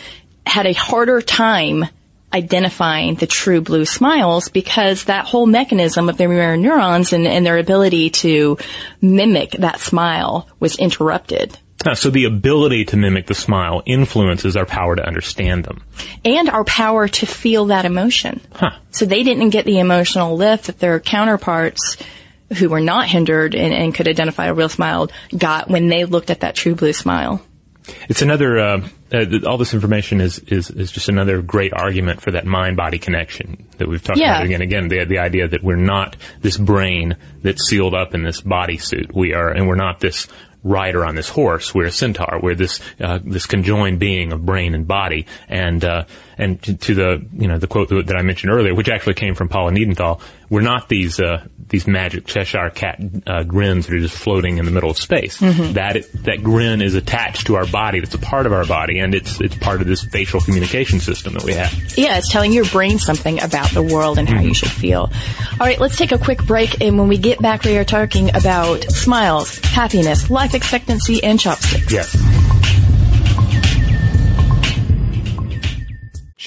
had 0.46 0.66
a 0.66 0.72
harder 0.72 1.20
time 1.20 1.84
identifying 2.32 3.14
the 3.14 3.26
true 3.26 3.60
blue 3.60 3.84
smiles 3.84 4.48
because 4.48 5.04
that 5.04 5.24
whole 5.24 5.46
mechanism 5.46 6.08
of 6.08 6.16
their 6.16 6.28
mirror 6.28 6.56
neurons 6.56 7.12
and, 7.12 7.26
and 7.26 7.44
their 7.44 7.58
ability 7.58 8.10
to 8.10 8.58
mimic 9.00 9.52
that 9.52 9.80
smile 9.80 10.48
was 10.60 10.78
interrupted. 10.78 11.58
Uh, 11.86 11.94
so 11.94 12.10
the 12.10 12.24
ability 12.24 12.84
to 12.84 12.96
mimic 12.96 13.26
the 13.26 13.34
smile 13.34 13.82
influences 13.86 14.56
our 14.56 14.66
power 14.66 14.96
to 14.96 15.06
understand 15.06 15.64
them. 15.64 15.82
And 16.24 16.50
our 16.50 16.64
power 16.64 17.06
to 17.06 17.26
feel 17.26 17.66
that 17.66 17.84
emotion. 17.84 18.40
Huh. 18.52 18.70
So 18.90 19.06
they 19.06 19.22
didn't 19.22 19.50
get 19.50 19.64
the 19.64 19.78
emotional 19.78 20.36
lift 20.36 20.66
that 20.66 20.80
their 20.80 20.98
counterparts 20.98 21.96
who 22.58 22.68
were 22.68 22.80
not 22.80 23.06
hindered 23.06 23.54
and, 23.54 23.72
and 23.72 23.94
could 23.94 24.08
identify 24.08 24.46
a 24.46 24.54
real 24.54 24.68
smile 24.68 25.10
got 25.36 25.68
when 25.68 25.88
they 25.88 26.04
looked 26.04 26.30
at 26.30 26.40
that 26.40 26.56
true 26.56 26.74
blue 26.74 26.92
smile. 26.92 27.42
It's 28.08 28.22
another. 28.22 28.58
Uh, 28.58 28.88
uh, 29.12 29.24
all 29.46 29.56
this 29.58 29.72
information 29.74 30.20
is, 30.20 30.38
is 30.40 30.70
is 30.70 30.92
just 30.92 31.08
another 31.08 31.40
great 31.42 31.72
argument 31.72 32.20
for 32.20 32.30
that 32.32 32.44
mind 32.46 32.76
body 32.76 32.98
connection 32.98 33.66
that 33.78 33.88
we've 33.88 34.02
talked 34.02 34.18
Yeah. 34.18 34.36
about 34.36 34.44
again 34.46 34.62
and 34.62 34.70
again. 34.72 34.88
The 34.88 35.04
the 35.04 35.18
idea 35.18 35.48
that 35.48 35.62
we're 35.62 35.76
not 35.76 36.16
this 36.40 36.56
brain 36.56 37.16
that's 37.42 37.68
sealed 37.68 37.94
up 37.94 38.14
in 38.14 38.22
this 38.22 38.40
bodysuit. 38.42 39.14
We 39.14 39.32
are, 39.34 39.48
and 39.50 39.66
we're 39.66 39.76
not 39.76 40.00
this 40.00 40.28
rider 40.64 41.04
on 41.04 41.14
this 41.14 41.28
horse. 41.28 41.74
We're 41.74 41.86
a 41.86 41.90
centaur. 41.90 42.40
We're 42.42 42.54
this 42.54 42.80
uh, 43.00 43.20
this 43.24 43.46
conjoined 43.46 43.98
being 43.98 44.32
of 44.32 44.44
brain 44.44 44.74
and 44.74 44.86
body. 44.86 45.26
And 45.48 45.82
uh, 45.84 46.04
and 46.38 46.62
to, 46.62 46.76
to 46.76 46.94
the 46.94 47.26
you 47.32 47.48
know 47.48 47.58
the 47.58 47.66
quote 47.66 47.88
that 47.88 48.16
I 48.16 48.22
mentioned 48.22 48.52
earlier, 48.52 48.74
which 48.74 48.88
actually 48.88 49.14
came 49.14 49.34
from 49.34 49.48
Paula 49.48 49.72
Niedenthal. 49.72 50.20
We're 50.48 50.62
not 50.62 50.88
these 50.88 51.20
uh, 51.20 51.44
these 51.68 51.86
magic 51.86 52.26
Cheshire 52.26 52.70
cat 52.70 53.00
uh, 53.26 53.42
grins 53.42 53.86
that 53.86 53.94
are 53.94 53.98
just 53.98 54.16
floating 54.16 54.58
in 54.58 54.64
the 54.64 54.70
middle 54.70 54.90
of 54.90 54.96
space. 54.96 55.38
That 55.38 56.06
that 56.24 56.42
grin 56.42 56.80
is 56.80 56.94
attached 56.94 57.48
to 57.48 57.56
our 57.56 57.66
body. 57.66 57.98
It's 57.98 58.14
a 58.14 58.18
part 58.18 58.46
of 58.46 58.52
our 58.52 58.64
body, 58.64 59.00
and 59.00 59.14
it's 59.14 59.40
it's 59.40 59.56
part 59.56 59.80
of 59.80 59.86
this 59.86 60.04
facial 60.04 60.40
communication 60.40 61.00
system 61.00 61.34
that 61.34 61.44
we 61.44 61.52
have. 61.54 61.72
Yeah, 61.98 62.16
it's 62.16 62.30
telling 62.30 62.52
your 62.52 62.64
brain 62.66 62.98
something 62.98 63.42
about 63.42 63.70
the 63.70 63.82
world 63.82 64.18
and 64.18 64.28
how 64.28 64.40
you 64.40 64.54
should 64.54 64.70
feel. 64.70 65.10
All 65.60 65.66
right, 65.66 65.78
let's 65.78 65.96
take 65.96 66.12
a 66.12 66.18
quick 66.18 66.44
break, 66.46 66.80
and 66.80 66.98
when 66.98 67.08
we 67.08 67.18
get 67.18 67.42
back, 67.42 67.64
we 67.64 67.76
are 67.76 67.84
talking 67.84 68.34
about 68.34 68.84
smiles, 68.84 69.58
happiness, 69.58 70.30
life 70.30 70.54
expectancy, 70.54 71.22
and 71.22 71.38
chopsticks. 71.38 71.92
Yes. 71.92 72.16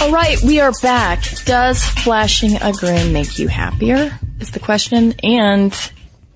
All 0.00 0.10
right, 0.12 0.40
we 0.42 0.60
are 0.60 0.72
back. 0.82 1.22
Does 1.44 1.82
flashing 1.82 2.56
a 2.56 2.72
grin 2.72 3.12
make 3.12 3.38
you 3.38 3.48
happier? 3.48 4.18
Is 4.40 4.50
the 4.50 4.60
question. 4.60 5.14
And 5.22 5.74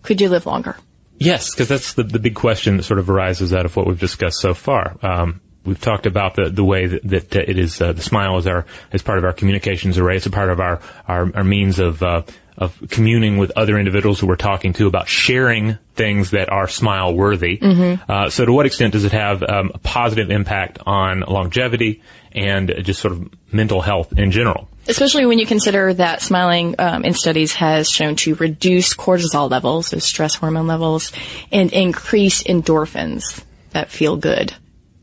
could 0.02 0.20
you 0.20 0.28
live 0.28 0.46
longer? 0.46 0.76
Yes, 1.18 1.50
because 1.50 1.68
that's 1.68 1.92
the, 1.94 2.04
the 2.04 2.18
big 2.18 2.34
question 2.34 2.76
that 2.76 2.84
sort 2.84 2.98
of 2.98 3.10
arises 3.10 3.52
out 3.52 3.66
of 3.66 3.76
what 3.76 3.86
we've 3.86 3.98
discussed 3.98 4.40
so 4.40 4.54
far. 4.54 4.96
Um, 5.02 5.40
we've 5.64 5.80
talked 5.80 6.06
about 6.06 6.36
the, 6.36 6.48
the 6.48 6.64
way 6.64 6.86
that, 6.86 7.30
that 7.30 7.50
it 7.50 7.58
is, 7.58 7.80
uh, 7.80 7.92
the 7.92 8.02
smile 8.02 8.38
is 8.38 8.46
our, 8.46 8.64
is 8.92 9.02
part 9.02 9.18
of 9.18 9.24
our 9.24 9.32
communications 9.32 9.98
array. 9.98 10.16
It's 10.16 10.26
a 10.26 10.30
part 10.30 10.50
of 10.50 10.60
our, 10.60 10.80
our, 11.06 11.30
our 11.34 11.44
means 11.44 11.78
of, 11.78 12.02
uh, 12.02 12.22
of 12.58 12.76
communing 12.90 13.38
with 13.38 13.52
other 13.56 13.78
individuals 13.78 14.18
who 14.20 14.26
we're 14.26 14.36
talking 14.36 14.72
to 14.74 14.86
about 14.86 15.08
sharing 15.08 15.78
things 15.94 16.32
that 16.32 16.50
are 16.50 16.68
smile 16.68 17.14
worthy. 17.14 17.58
Mm-hmm. 17.58 18.10
Uh, 18.10 18.30
so 18.30 18.44
to 18.44 18.52
what 18.52 18.66
extent 18.66 18.92
does 18.92 19.04
it 19.04 19.12
have 19.12 19.42
um, 19.42 19.70
a 19.74 19.78
positive 19.78 20.30
impact 20.30 20.78
on 20.84 21.20
longevity 21.20 22.02
and 22.32 22.74
just 22.82 23.00
sort 23.00 23.12
of 23.12 23.30
mental 23.52 23.80
health 23.80 24.12
in 24.18 24.30
general? 24.32 24.68
Especially 24.88 25.26
when 25.26 25.38
you 25.38 25.46
consider 25.46 25.94
that 25.94 26.20
smiling 26.20 26.74
um, 26.78 27.04
in 27.04 27.14
studies 27.14 27.52
has 27.54 27.90
shown 27.90 28.16
to 28.16 28.34
reduce 28.36 28.94
cortisol 28.94 29.50
levels, 29.50 29.90
those 29.90 30.04
stress 30.04 30.34
hormone 30.34 30.66
levels, 30.66 31.12
and 31.52 31.72
increase 31.72 32.42
endorphins, 32.42 33.44
that 33.70 33.90
feel 33.90 34.16
good 34.16 34.54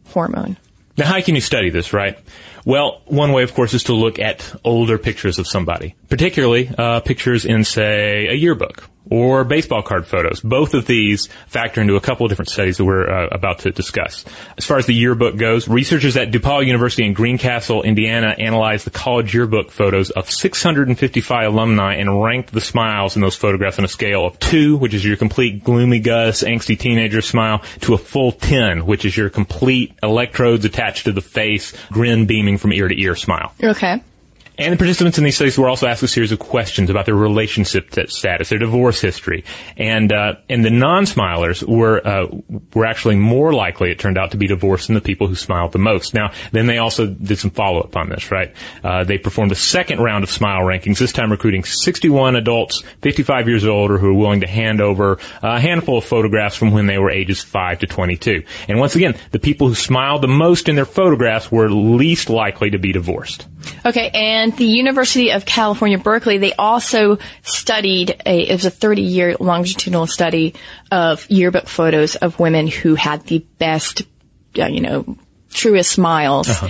hormone. 0.07 0.57
Now, 0.97 1.05
how 1.08 1.21
can 1.21 1.36
you 1.36 1.41
study 1.41 1.69
this, 1.69 1.91
right? 1.91 2.17
Well, 2.63 3.01
one 3.05 3.34
way, 3.34 3.43
of 3.43 3.53
course, 3.53 3.73
is 3.73 3.84
to 3.84 3.93
look 3.93 4.17
at 4.17 4.55
older 4.63 4.97
pictures 4.97 5.39
of 5.39 5.47
somebody, 5.47 5.95
particularly 6.10 6.69
uh, 6.77 7.01
pictures 7.01 7.45
in, 7.45 7.63
say, 7.63 8.27
a 8.27 8.34
yearbook 8.34 8.89
or 9.09 9.43
baseball 9.43 9.81
card 9.81 10.05
photos. 10.05 10.41
Both 10.41 10.73
of 10.73 10.85
these 10.85 11.27
factor 11.47 11.81
into 11.81 11.95
a 11.95 12.01
couple 12.01 12.25
of 12.25 12.29
different 12.29 12.49
studies 12.49 12.77
that 12.77 12.85
we're 12.85 13.09
uh, 13.09 13.27
about 13.31 13.59
to 13.59 13.71
discuss. 13.71 14.25
As 14.57 14.65
far 14.65 14.77
as 14.77 14.85
the 14.85 14.93
yearbook 14.93 15.37
goes, 15.37 15.67
researchers 15.67 16.17
at 16.17 16.31
DePauw 16.31 16.65
University 16.65 17.05
in 17.05 17.13
Greencastle, 17.13 17.83
Indiana, 17.83 18.35
analyzed 18.37 18.85
the 18.85 18.91
college 18.91 19.33
yearbook 19.33 19.71
photos 19.71 20.09
of 20.11 20.29
655 20.29 21.53
alumni 21.53 21.95
and 21.95 22.21
ranked 22.21 22.51
the 22.51 22.61
smiles 22.61 23.15
in 23.15 23.21
those 23.21 23.35
photographs 23.35 23.79
on 23.79 23.85
a 23.85 23.89
scale 23.89 24.25
of 24.25 24.39
two, 24.39 24.77
which 24.77 24.93
is 24.93 25.05
your 25.05 25.17
complete 25.17 25.63
gloomy 25.63 25.99
Gus, 25.99 26.43
angsty 26.43 26.77
teenager 26.77 27.21
smile, 27.21 27.61
to 27.81 27.93
a 27.93 27.97
full 27.97 28.31
10, 28.31 28.85
which 28.85 29.05
is 29.05 29.15
your 29.15 29.29
complete 29.29 29.93
electrodes 30.01 30.65
attached 30.65 31.05
to 31.05 31.11
the 31.11 31.21
face, 31.21 31.73
grin 31.91 32.25
beaming 32.25 32.57
from 32.57 32.73
ear 32.73 32.87
to 32.87 32.99
ear 32.99 33.15
smile. 33.15 33.53
Okay. 33.63 34.01
And 34.57 34.73
the 34.73 34.77
participants 34.77 35.17
in 35.17 35.23
these 35.23 35.35
studies 35.35 35.57
were 35.57 35.67
also 35.67 35.87
asked 35.87 36.03
a 36.03 36.07
series 36.07 36.31
of 36.31 36.39
questions 36.39 36.89
about 36.89 37.05
their 37.05 37.15
relationship 37.15 37.93
status, 38.09 38.49
their 38.49 38.59
divorce 38.59 39.01
history, 39.01 39.43
and 39.75 40.13
uh, 40.13 40.35
and 40.49 40.63
the 40.63 40.69
non-smilers 40.69 41.63
were 41.63 42.05
uh, 42.05 42.27
were 42.73 42.85
actually 42.85 43.15
more 43.15 43.53
likely, 43.53 43.91
it 43.91 43.99
turned 43.99 44.17
out, 44.17 44.31
to 44.31 44.37
be 44.37 44.47
divorced 44.47 44.87
than 44.87 44.93
the 44.93 45.01
people 45.01 45.27
who 45.27 45.35
smiled 45.35 45.71
the 45.71 45.79
most. 45.79 46.13
Now, 46.13 46.31
then 46.51 46.67
they 46.67 46.77
also 46.77 47.07
did 47.07 47.37
some 47.37 47.51
follow-up 47.51 47.95
on 47.97 48.09
this, 48.09 48.31
right? 48.31 48.53
Uh, 48.83 49.03
they 49.03 49.17
performed 49.17 49.51
a 49.51 49.55
second 49.55 49.99
round 49.99 50.23
of 50.23 50.29
smile 50.29 50.61
rankings, 50.61 50.99
this 50.99 51.11
time 51.11 51.31
recruiting 51.31 51.63
61 51.63 52.35
adults, 52.35 52.83
55 53.01 53.47
years 53.47 53.65
or 53.65 53.71
older, 53.71 53.97
who 53.97 54.07
were 54.07 54.19
willing 54.19 54.41
to 54.41 54.47
hand 54.47 54.81
over 54.81 55.19
a 55.41 55.59
handful 55.59 55.97
of 55.97 56.05
photographs 56.05 56.55
from 56.55 56.71
when 56.71 56.85
they 56.85 56.97
were 56.97 57.11
ages 57.11 57.41
5 57.41 57.79
to 57.79 57.87
22. 57.87 58.43
And 58.67 58.79
once 58.79 58.95
again, 58.95 59.15
the 59.31 59.39
people 59.39 59.67
who 59.67 59.75
smiled 59.75 60.21
the 60.21 60.27
most 60.27 60.69
in 60.69 60.75
their 60.75 60.85
photographs 60.85 61.51
were 61.51 61.69
least 61.69 62.29
likely 62.29 62.69
to 62.69 62.79
be 62.79 62.91
divorced. 62.91 63.47
Okay, 63.86 64.10
and 64.13 64.56
the 64.56 64.65
University 64.65 65.32
of 65.32 65.45
California, 65.45 65.97
Berkeley, 65.97 66.38
they 66.38 66.54
also 66.54 67.17
studied 67.43 68.21
a, 68.25 68.41
it 68.41 68.54
was 68.54 68.65
a 68.65 68.71
30 68.71 69.01
year 69.01 69.36
longitudinal 69.39 70.08
study 70.08 70.56
of 70.91 71.30
yearbook 71.30 71.67
photos 71.67 72.15
of 72.15 72.39
women 72.39 72.67
who 72.67 72.95
had 72.95 73.23
the 73.23 73.39
best, 73.60 74.04
uh, 74.58 74.65
you 74.65 74.82
know, 74.82 75.17
truest 75.49 75.91
smiles. 75.91 76.49
Uh-huh. 76.49 76.69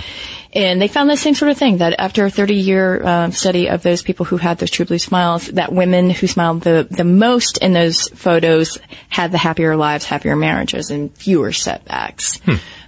And 0.56 0.80
they 0.80 0.88
found 0.88 1.10
the 1.10 1.18
same 1.18 1.34
sort 1.34 1.50
of 1.50 1.58
thing 1.58 1.78
that 1.78 2.00
after 2.00 2.24
a 2.24 2.30
30 2.30 2.54
year 2.54 3.06
um, 3.06 3.32
study 3.32 3.68
of 3.68 3.82
those 3.82 4.00
people 4.00 4.24
who 4.24 4.38
had 4.38 4.56
those 4.56 4.70
true 4.70 4.86
blue 4.86 4.98
smiles, 4.98 5.48
that 5.48 5.70
women 5.70 6.08
who 6.08 6.26
smiled 6.26 6.62
the, 6.62 6.88
the 6.90 7.04
most 7.04 7.58
in 7.58 7.74
those 7.74 8.08
photos 8.08 8.78
had 9.10 9.32
the 9.32 9.38
happier 9.38 9.76
lives, 9.76 10.06
happier 10.06 10.34
marriages, 10.34 10.88
and 10.90 11.14
fewer 11.14 11.52
setbacks. 11.52 12.38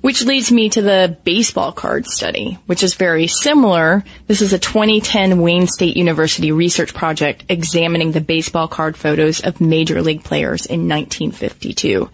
Which 0.00 0.24
leads 0.24 0.52
me 0.52 0.70
to 0.70 0.81
the 0.81 1.18
baseball 1.24 1.72
card 1.72 2.07
study, 2.07 2.57
which 2.66 2.83
is 2.83 2.94
very 2.94 3.26
similar. 3.26 4.04
This 4.28 4.40
is 4.40 4.52
a 4.52 4.59
2010 4.59 5.40
Wayne 5.40 5.66
State 5.66 5.96
University 5.96 6.52
research 6.52 6.94
project 6.94 7.44
examining 7.48 8.12
the 8.12 8.20
baseball 8.20 8.68
card 8.68 8.96
photos 8.96 9.40
of 9.40 9.61
major 9.61 10.00
league 10.00 10.22
players 10.22 10.66
in 10.66 10.88
1952. 10.88 12.09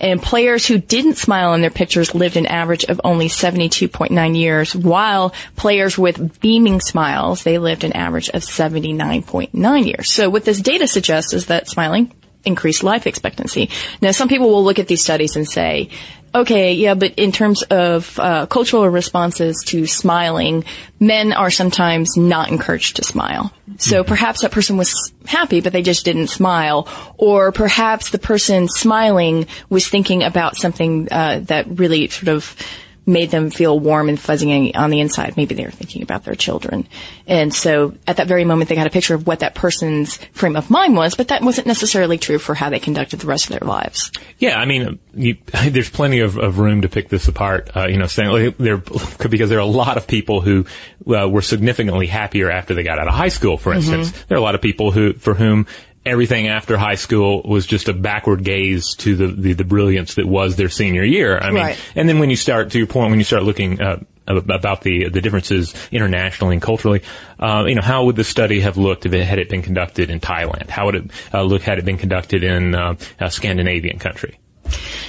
And 0.00 0.22
players 0.22 0.64
who 0.64 0.78
didn't 0.78 1.16
smile 1.16 1.54
in 1.54 1.60
their 1.60 1.70
pictures 1.70 2.14
lived 2.14 2.36
an 2.36 2.46
average 2.46 2.84
of 2.84 3.00
only 3.02 3.26
72.9 3.26 4.38
years, 4.38 4.74
while 4.94 5.34
players 5.56 5.98
with 5.98 6.38
beaming 6.40 6.80
smiles, 6.80 7.42
they 7.42 7.58
lived 7.58 7.82
an 7.82 7.94
average 7.94 8.28
of 8.28 8.42
79.9 8.42 9.86
years. 9.86 10.08
So 10.08 10.30
what 10.30 10.44
this 10.44 10.60
data 10.60 10.86
suggests 10.86 11.32
is 11.32 11.46
that 11.46 11.68
smiling 11.68 12.14
increased 12.44 12.84
life 12.84 13.08
expectancy. 13.08 13.70
Now, 14.00 14.12
some 14.12 14.28
people 14.28 14.50
will 14.50 14.62
look 14.62 14.78
at 14.78 14.86
these 14.86 15.02
studies 15.02 15.34
and 15.34 15.48
say, 15.48 15.90
okay, 16.32 16.74
yeah, 16.74 16.94
but 16.94 17.14
in 17.14 17.32
terms 17.32 17.62
of 17.62 18.18
uh, 18.20 18.46
cultural 18.46 18.88
responses 18.88 19.62
to 19.66 19.86
smiling, 19.86 20.64
men 21.00 21.32
are 21.32 21.50
sometimes 21.50 22.16
not 22.16 22.50
encouraged 22.50 22.96
to 22.96 23.04
smile. 23.04 23.52
So 23.78 24.04
perhaps 24.04 24.42
that 24.42 24.52
person 24.52 24.76
was 24.76 25.12
happy, 25.26 25.60
but 25.60 25.72
they 25.72 25.82
just 25.82 26.04
didn't 26.04 26.28
smile. 26.28 26.86
Or 27.18 27.50
perhaps 27.50 28.10
the 28.10 28.18
person 28.18 28.68
smiling 28.68 29.46
was 29.68 29.88
thinking 29.88 30.22
about 30.22 30.56
something 30.56 31.08
uh, 31.10 31.40
that 31.46 31.66
really 31.78 32.08
sort 32.08 32.28
of 32.28 32.56
made 33.06 33.30
them 33.30 33.50
feel 33.50 33.78
warm 33.78 34.08
and 34.08 34.18
fuzzy 34.18 34.74
on 34.74 34.90
the 34.90 35.00
inside. 35.00 35.36
Maybe 35.36 35.54
they 35.54 35.64
were 35.64 35.70
thinking 35.70 36.02
about 36.02 36.24
their 36.24 36.34
children. 36.34 36.86
And 37.26 37.52
so 37.52 37.94
at 38.06 38.16
that 38.16 38.26
very 38.26 38.44
moment, 38.44 38.68
they 38.68 38.74
got 38.74 38.86
a 38.86 38.90
picture 38.90 39.14
of 39.14 39.26
what 39.26 39.40
that 39.40 39.54
person's 39.54 40.16
frame 40.32 40.56
of 40.56 40.70
mind 40.70 40.96
was, 40.96 41.14
but 41.14 41.28
that 41.28 41.42
wasn't 41.42 41.66
necessarily 41.66 42.18
true 42.18 42.38
for 42.38 42.54
how 42.54 42.70
they 42.70 42.78
conducted 42.78 43.20
the 43.20 43.26
rest 43.26 43.44
of 43.44 43.58
their 43.58 43.68
lives. 43.68 44.10
Yeah, 44.38 44.58
I 44.58 44.64
mean, 44.64 44.98
you, 45.14 45.36
there's 45.68 45.90
plenty 45.90 46.20
of, 46.20 46.36
of 46.38 46.58
room 46.58 46.82
to 46.82 46.88
pick 46.88 47.08
this 47.08 47.28
apart. 47.28 47.70
Uh, 47.76 47.86
you 47.88 47.98
know, 47.98 48.06
saying 48.06 48.30
like, 48.30 48.56
there 48.58 48.78
because 49.28 49.50
there 49.50 49.58
are 49.58 49.62
a 49.62 49.66
lot 49.66 49.96
of 49.96 50.06
people 50.06 50.40
who 50.40 50.64
uh, 51.06 51.28
were 51.28 51.42
significantly 51.42 52.06
happier 52.06 52.50
after 52.50 52.74
they 52.74 52.82
got 52.82 52.98
out 52.98 53.08
of 53.08 53.14
high 53.14 53.28
school. 53.28 53.58
For 53.58 53.72
instance, 53.74 54.12
there 54.28 54.36
are 54.36 54.40
a 54.40 54.44
lot 54.44 54.54
of 54.54 54.62
people 54.62 54.90
who 54.90 55.12
for 55.14 55.34
whom 55.34 55.66
everything 56.06 56.48
after 56.48 56.76
high 56.76 56.94
school 56.96 57.42
was 57.44 57.66
just 57.66 57.88
a 57.88 57.92
backward 57.92 58.44
gaze 58.44 58.94
to 58.96 59.16
the, 59.16 59.26
the, 59.28 59.52
the 59.54 59.64
brilliance 59.64 60.14
that 60.14 60.26
was 60.26 60.56
their 60.56 60.68
senior 60.68 61.04
year. 61.04 61.38
I 61.38 61.50
mean, 61.50 61.62
Right. 61.62 61.78
and 61.94 62.08
then 62.08 62.18
when 62.18 62.30
you 62.30 62.36
start, 62.36 62.70
to 62.72 62.78
your 62.78 62.86
point, 62.86 63.10
when 63.10 63.18
you 63.18 63.24
start 63.24 63.42
looking, 63.42 63.80
uh, 63.80 64.00
about 64.26 64.80
the 64.80 65.10
the 65.10 65.20
differences 65.20 65.74
internationally 65.92 66.54
and 66.54 66.62
culturally, 66.62 67.02
uh, 67.38 67.64
you 67.66 67.74
know, 67.74 67.82
how 67.82 68.06
would 68.06 68.16
the 68.16 68.24
study 68.24 68.60
have 68.60 68.78
looked 68.78 69.04
if 69.04 69.12
it 69.12 69.22
had 69.22 69.38
it 69.38 69.50
been 69.50 69.60
conducted 69.60 70.08
in 70.08 70.18
Thailand? 70.18 70.70
How 70.70 70.86
would 70.86 70.94
it 70.94 71.10
uh, 71.34 71.42
look 71.42 71.60
had 71.60 71.78
it 71.78 71.84
been 71.84 71.98
conducted 71.98 72.42
in 72.42 72.74
uh, 72.74 72.94
a 73.20 73.30
Scandinavian 73.30 73.98
country? 73.98 74.38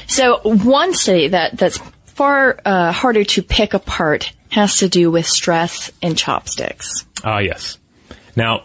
So 0.07 0.39
one 0.43 0.93
study 0.93 1.29
that 1.29 1.57
that's 1.57 1.77
far 2.07 2.59
uh, 2.65 2.91
harder 2.91 3.23
to 3.23 3.41
pick 3.41 3.73
apart 3.73 4.33
has 4.49 4.79
to 4.79 4.89
do 4.89 5.09
with 5.11 5.25
stress 5.27 5.91
and 6.01 6.17
chopsticks. 6.17 7.05
Ah, 7.23 7.39
yes. 7.39 7.77
Now, 8.35 8.63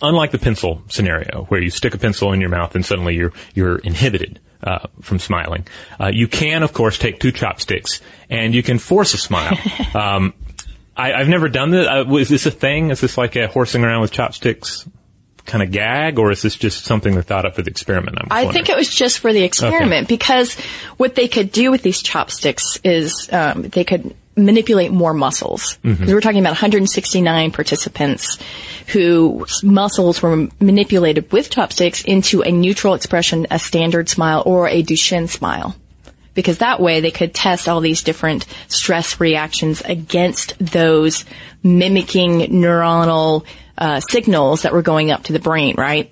unlike 0.00 0.30
the 0.30 0.38
pencil 0.38 0.82
scenario, 0.88 1.44
where 1.44 1.60
you 1.60 1.70
stick 1.70 1.94
a 1.94 1.98
pencil 1.98 2.32
in 2.32 2.40
your 2.40 2.50
mouth 2.50 2.74
and 2.74 2.84
suddenly 2.84 3.14
you're 3.14 3.32
you're 3.54 3.78
inhibited 3.78 4.40
uh, 4.62 4.86
from 5.00 5.18
smiling, 5.18 5.66
uh, 6.00 6.10
you 6.12 6.28
can, 6.28 6.62
of 6.62 6.72
course, 6.72 6.98
take 6.98 7.18
two 7.18 7.32
chopsticks 7.32 8.00
and 8.30 8.54
you 8.54 8.62
can 8.62 8.78
force 8.78 9.14
a 9.14 9.18
smile. 9.18 9.58
um, 9.94 10.34
I, 10.96 11.12
I've 11.12 11.28
never 11.28 11.48
done 11.48 11.70
this. 11.70 11.86
Uh, 11.86 12.04
is 12.16 12.28
this 12.28 12.46
a 12.46 12.50
thing? 12.50 12.90
Is 12.90 13.00
this 13.00 13.16
like 13.16 13.36
a 13.36 13.48
horsing 13.48 13.84
around 13.84 14.02
with 14.02 14.12
chopsticks 14.12 14.86
kind 15.44 15.62
of 15.62 15.72
gag, 15.72 16.18
or 16.18 16.30
is 16.30 16.42
this 16.42 16.54
just 16.54 16.84
something 16.84 17.14
they 17.14 17.22
thought 17.22 17.44
up 17.44 17.56
for 17.56 17.62
the 17.62 17.70
experiment? 17.70 18.16
I'm 18.20 18.28
I 18.30 18.52
think 18.52 18.68
it 18.68 18.76
was 18.76 18.94
just 18.94 19.18
for 19.18 19.32
the 19.32 19.42
experiment 19.42 20.08
because 20.08 20.54
what 20.96 21.14
they 21.14 21.28
could 21.28 21.50
do 21.50 21.70
with 21.70 21.82
these 21.82 22.02
chopsticks 22.02 22.78
is 22.84 23.28
um, 23.32 23.62
they 23.62 23.84
could 23.84 24.14
manipulate 24.36 24.92
more 24.92 25.14
muscles. 25.14 25.78
Because 25.82 26.14
we're 26.14 26.20
talking 26.20 26.40
about 26.40 26.50
169 26.50 27.50
participants 27.52 28.38
whose 28.88 29.62
muscles 29.62 30.22
were 30.22 30.48
manipulated 30.60 31.30
with 31.32 31.50
chopsticks 31.50 32.02
into 32.04 32.42
a 32.42 32.50
neutral 32.50 32.94
expression, 32.94 33.46
a 33.50 33.58
standard 33.58 34.08
smile, 34.08 34.42
or 34.46 34.68
a 34.68 34.82
Duchenne 34.82 35.28
smile. 35.28 35.76
Because 36.34 36.58
that 36.58 36.80
way 36.80 37.00
they 37.00 37.10
could 37.10 37.34
test 37.34 37.68
all 37.68 37.80
these 37.80 38.02
different 38.02 38.46
stress 38.68 39.20
reactions 39.20 39.82
against 39.82 40.58
those 40.58 41.26
mimicking 41.62 42.40
neuronal 42.52 43.44
uh, 43.76 44.00
signals 44.00 44.62
that 44.62 44.72
were 44.72 44.82
going 44.82 45.10
up 45.10 45.24
to 45.24 45.32
the 45.32 45.38
brain, 45.38 45.74
right? 45.76 46.10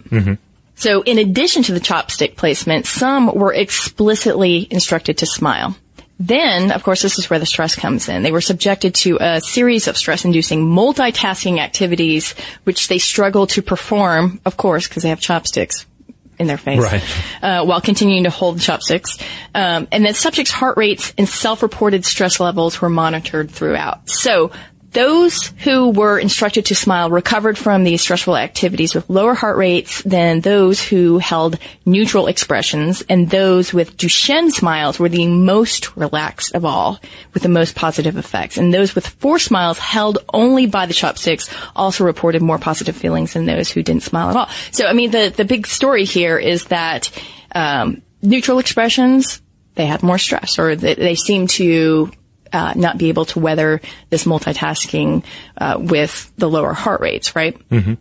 So 0.75 1.03
in 1.03 1.19
addition 1.19 1.63
to 1.65 1.73
the 1.75 1.81
chopstick 1.81 2.37
placement, 2.37 2.87
some 2.87 3.27
were 3.35 3.53
explicitly 3.53 4.67
instructed 4.71 5.19
to 5.19 5.27
smile. 5.27 5.77
Then, 6.23 6.71
of 6.71 6.83
course, 6.83 7.01
this 7.01 7.19
is 7.19 7.31
where 7.31 7.39
the 7.39 7.47
stress 7.47 7.75
comes 7.75 8.07
in. 8.11 8.23
They 8.23 8.31
were 8.31 8.43
subjected 8.43 8.95
to 8.97 9.17
a 9.19 9.41
series 9.41 9.89
of 9.89 9.97
stress-inducing 9.97 10.61
multitasking 10.63 11.59
activities, 11.59 12.35
which 12.65 12.89
they 12.89 12.99
struggle 12.99 13.47
to 13.49 13.63
perform, 13.63 14.39
of 14.45 14.59
course, 14.59 14.87
because 14.87 15.03
they 15.03 15.09
have 15.09 15.21
chopsticks 15.21 15.87
in 16.39 16.47
their 16.47 16.59
face, 16.59 16.79
Right. 16.79 17.03
uh, 17.43 17.65
while 17.65 17.81
continuing 17.81 18.25
to 18.25 18.31
hold 18.31 18.61
chopsticks. 18.61 19.17
Um, 19.55 19.89
and 19.93 20.05
then 20.05 20.13
subjects' 20.15 20.51
heart 20.53 20.77
rates 20.77 21.15
and 21.17 21.27
self-reported 21.29 22.05
stress 22.05 22.39
levels 22.39 22.81
were 22.83 22.91
monitored 22.91 23.51
throughout. 23.51 24.09
So 24.11 24.51
those 24.93 25.53
who 25.59 25.91
were 25.91 26.19
instructed 26.19 26.67
to 26.67 26.75
smile 26.75 27.11
recovered 27.11 27.57
from 27.57 27.85
these 27.85 28.01
stressful 28.01 28.37
activities 28.37 28.95
with 28.95 29.09
lower 29.09 29.35
heart 29.35 29.57
rates 29.57 30.03
than 30.03 30.41
those 30.41 30.83
who 30.83 31.19
held 31.19 31.59
neutral 31.87 32.27
expressions, 32.27 33.03
and 33.09 33.31
those 33.31 33.73
with 33.73 33.97
Duchenne 33.97 34.51
smiles 34.51 34.99
were 34.99 35.09
the 35.09 35.27
most 35.27 35.97
relaxed 35.97 36.55
of 36.55 36.65
all, 36.65 37.01
with 37.35 37.43
the 37.43 37.49
most 37.49 37.77
positive 37.77 38.17
effects. 38.17 38.57
And 38.57 38.75
those 38.75 38.95
with 38.95 39.07
forced 39.07 39.47
smiles 39.47 39.79
held 39.79 40.19
only 40.33 40.67
by 40.67 40.87
the 40.87 40.95
chopsticks 40.95 41.49
also 41.77 42.05
reported 42.05 42.43
more 42.43 42.59
positive 42.59 42.97
feelings 42.97 43.35
than 43.35 43.47
those 43.47 43.71
who 43.71 43.83
didn't 43.83 44.03
smile 44.03 44.31
at 44.31 44.37
all. 44.37 44.49
So, 44.73 44.87
I 44.87 44.93
mean, 44.93 45.13
the, 45.13 45.33
the 45.35 45.45
big 45.45 45.67
story 45.67 46.05
here 46.05 46.39
is 46.39 46.65
that 46.67 47.11
um, 47.55 48.03
neutral 48.23 48.59
expressions, 48.59 49.41
they 49.77 49.87
had 49.87 50.03
more 50.03 50.19
stress, 50.19 50.59
or 50.59 50.75
they, 50.75 50.95
they 50.95 51.15
seem 51.15 51.47
to 51.47 52.11
uh, 52.53 52.73
not 52.77 52.99
be 52.99 53.09
able 53.09 53.25
to 53.27 53.39
weather 53.39 53.81
this 54.11 54.25
multitasking 54.25 55.25
uh, 55.59 55.77
with 55.79 56.33
the 56.37 56.49
lower 56.49 56.73
heart 56.73 57.01
rates, 57.01 57.37
right? 57.37 57.57
Mm-hmm. 57.69 57.95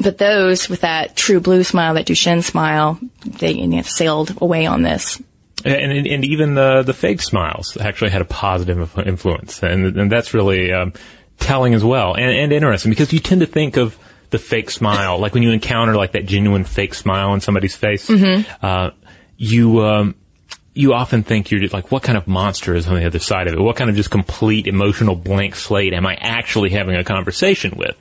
But 0.00 0.18
those 0.18 0.68
with 0.68 0.82
that 0.82 1.16
true 1.16 1.40
blue 1.40 1.64
smile, 1.64 1.94
that 1.94 2.06
Duchenne 2.06 2.44
smile, 2.44 3.00
they 3.24 3.52
you 3.52 3.66
know, 3.66 3.82
sailed 3.82 4.40
away 4.40 4.66
on 4.66 4.82
this. 4.82 5.20
And, 5.64 6.06
and 6.06 6.24
even 6.24 6.54
the 6.54 6.82
the 6.82 6.94
fake 6.94 7.20
smiles 7.20 7.76
actually 7.76 8.10
had 8.10 8.22
a 8.22 8.24
positive 8.24 8.96
influence, 8.98 9.60
and 9.60 9.96
and 9.96 10.12
that's 10.12 10.32
really 10.32 10.72
um, 10.72 10.92
telling 11.40 11.74
as 11.74 11.82
well, 11.82 12.14
and, 12.14 12.30
and 12.30 12.52
interesting 12.52 12.90
because 12.90 13.12
you 13.12 13.18
tend 13.18 13.40
to 13.40 13.46
think 13.46 13.76
of 13.76 13.98
the 14.30 14.38
fake 14.38 14.70
smile, 14.70 15.18
like 15.18 15.34
when 15.34 15.42
you 15.42 15.50
encounter 15.50 15.96
like 15.96 16.12
that 16.12 16.26
genuine 16.26 16.62
fake 16.62 16.94
smile 16.94 17.30
on 17.30 17.40
somebody's 17.40 17.74
face, 17.74 18.08
Mm-hmm. 18.08 18.64
uh, 18.64 18.90
you 19.36 19.84
um, 19.84 20.14
you 20.78 20.94
often 20.94 21.24
think 21.24 21.50
you're 21.50 21.58
just 21.58 21.74
like, 21.74 21.90
what 21.90 22.04
kind 22.04 22.16
of 22.16 22.28
monster 22.28 22.72
is 22.72 22.86
on 22.86 22.94
the 22.94 23.04
other 23.04 23.18
side 23.18 23.48
of 23.48 23.54
it? 23.54 23.60
What 23.60 23.74
kind 23.74 23.90
of 23.90 23.96
just 23.96 24.12
complete 24.12 24.68
emotional 24.68 25.16
blank 25.16 25.56
slate 25.56 25.92
am 25.92 26.06
I 26.06 26.14
actually 26.14 26.70
having 26.70 26.94
a 26.94 27.02
conversation 27.02 27.76
with? 27.76 27.96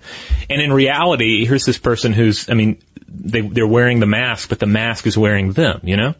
And 0.47 0.61
in 0.61 0.71
reality, 0.71 1.43
here's 1.43 1.65
this 1.65 1.79
person 1.79 2.13
who's, 2.13 2.47
I 2.51 2.53
mean, 2.53 2.79
they, 3.07 3.41
they're 3.41 3.65
wearing 3.65 3.99
the 3.99 4.05
mask, 4.05 4.49
but 4.49 4.59
the 4.59 4.67
mask 4.67 5.07
is 5.07 5.17
wearing 5.17 5.53
them, 5.53 5.81
you 5.85 5.97
know? 5.97 6.13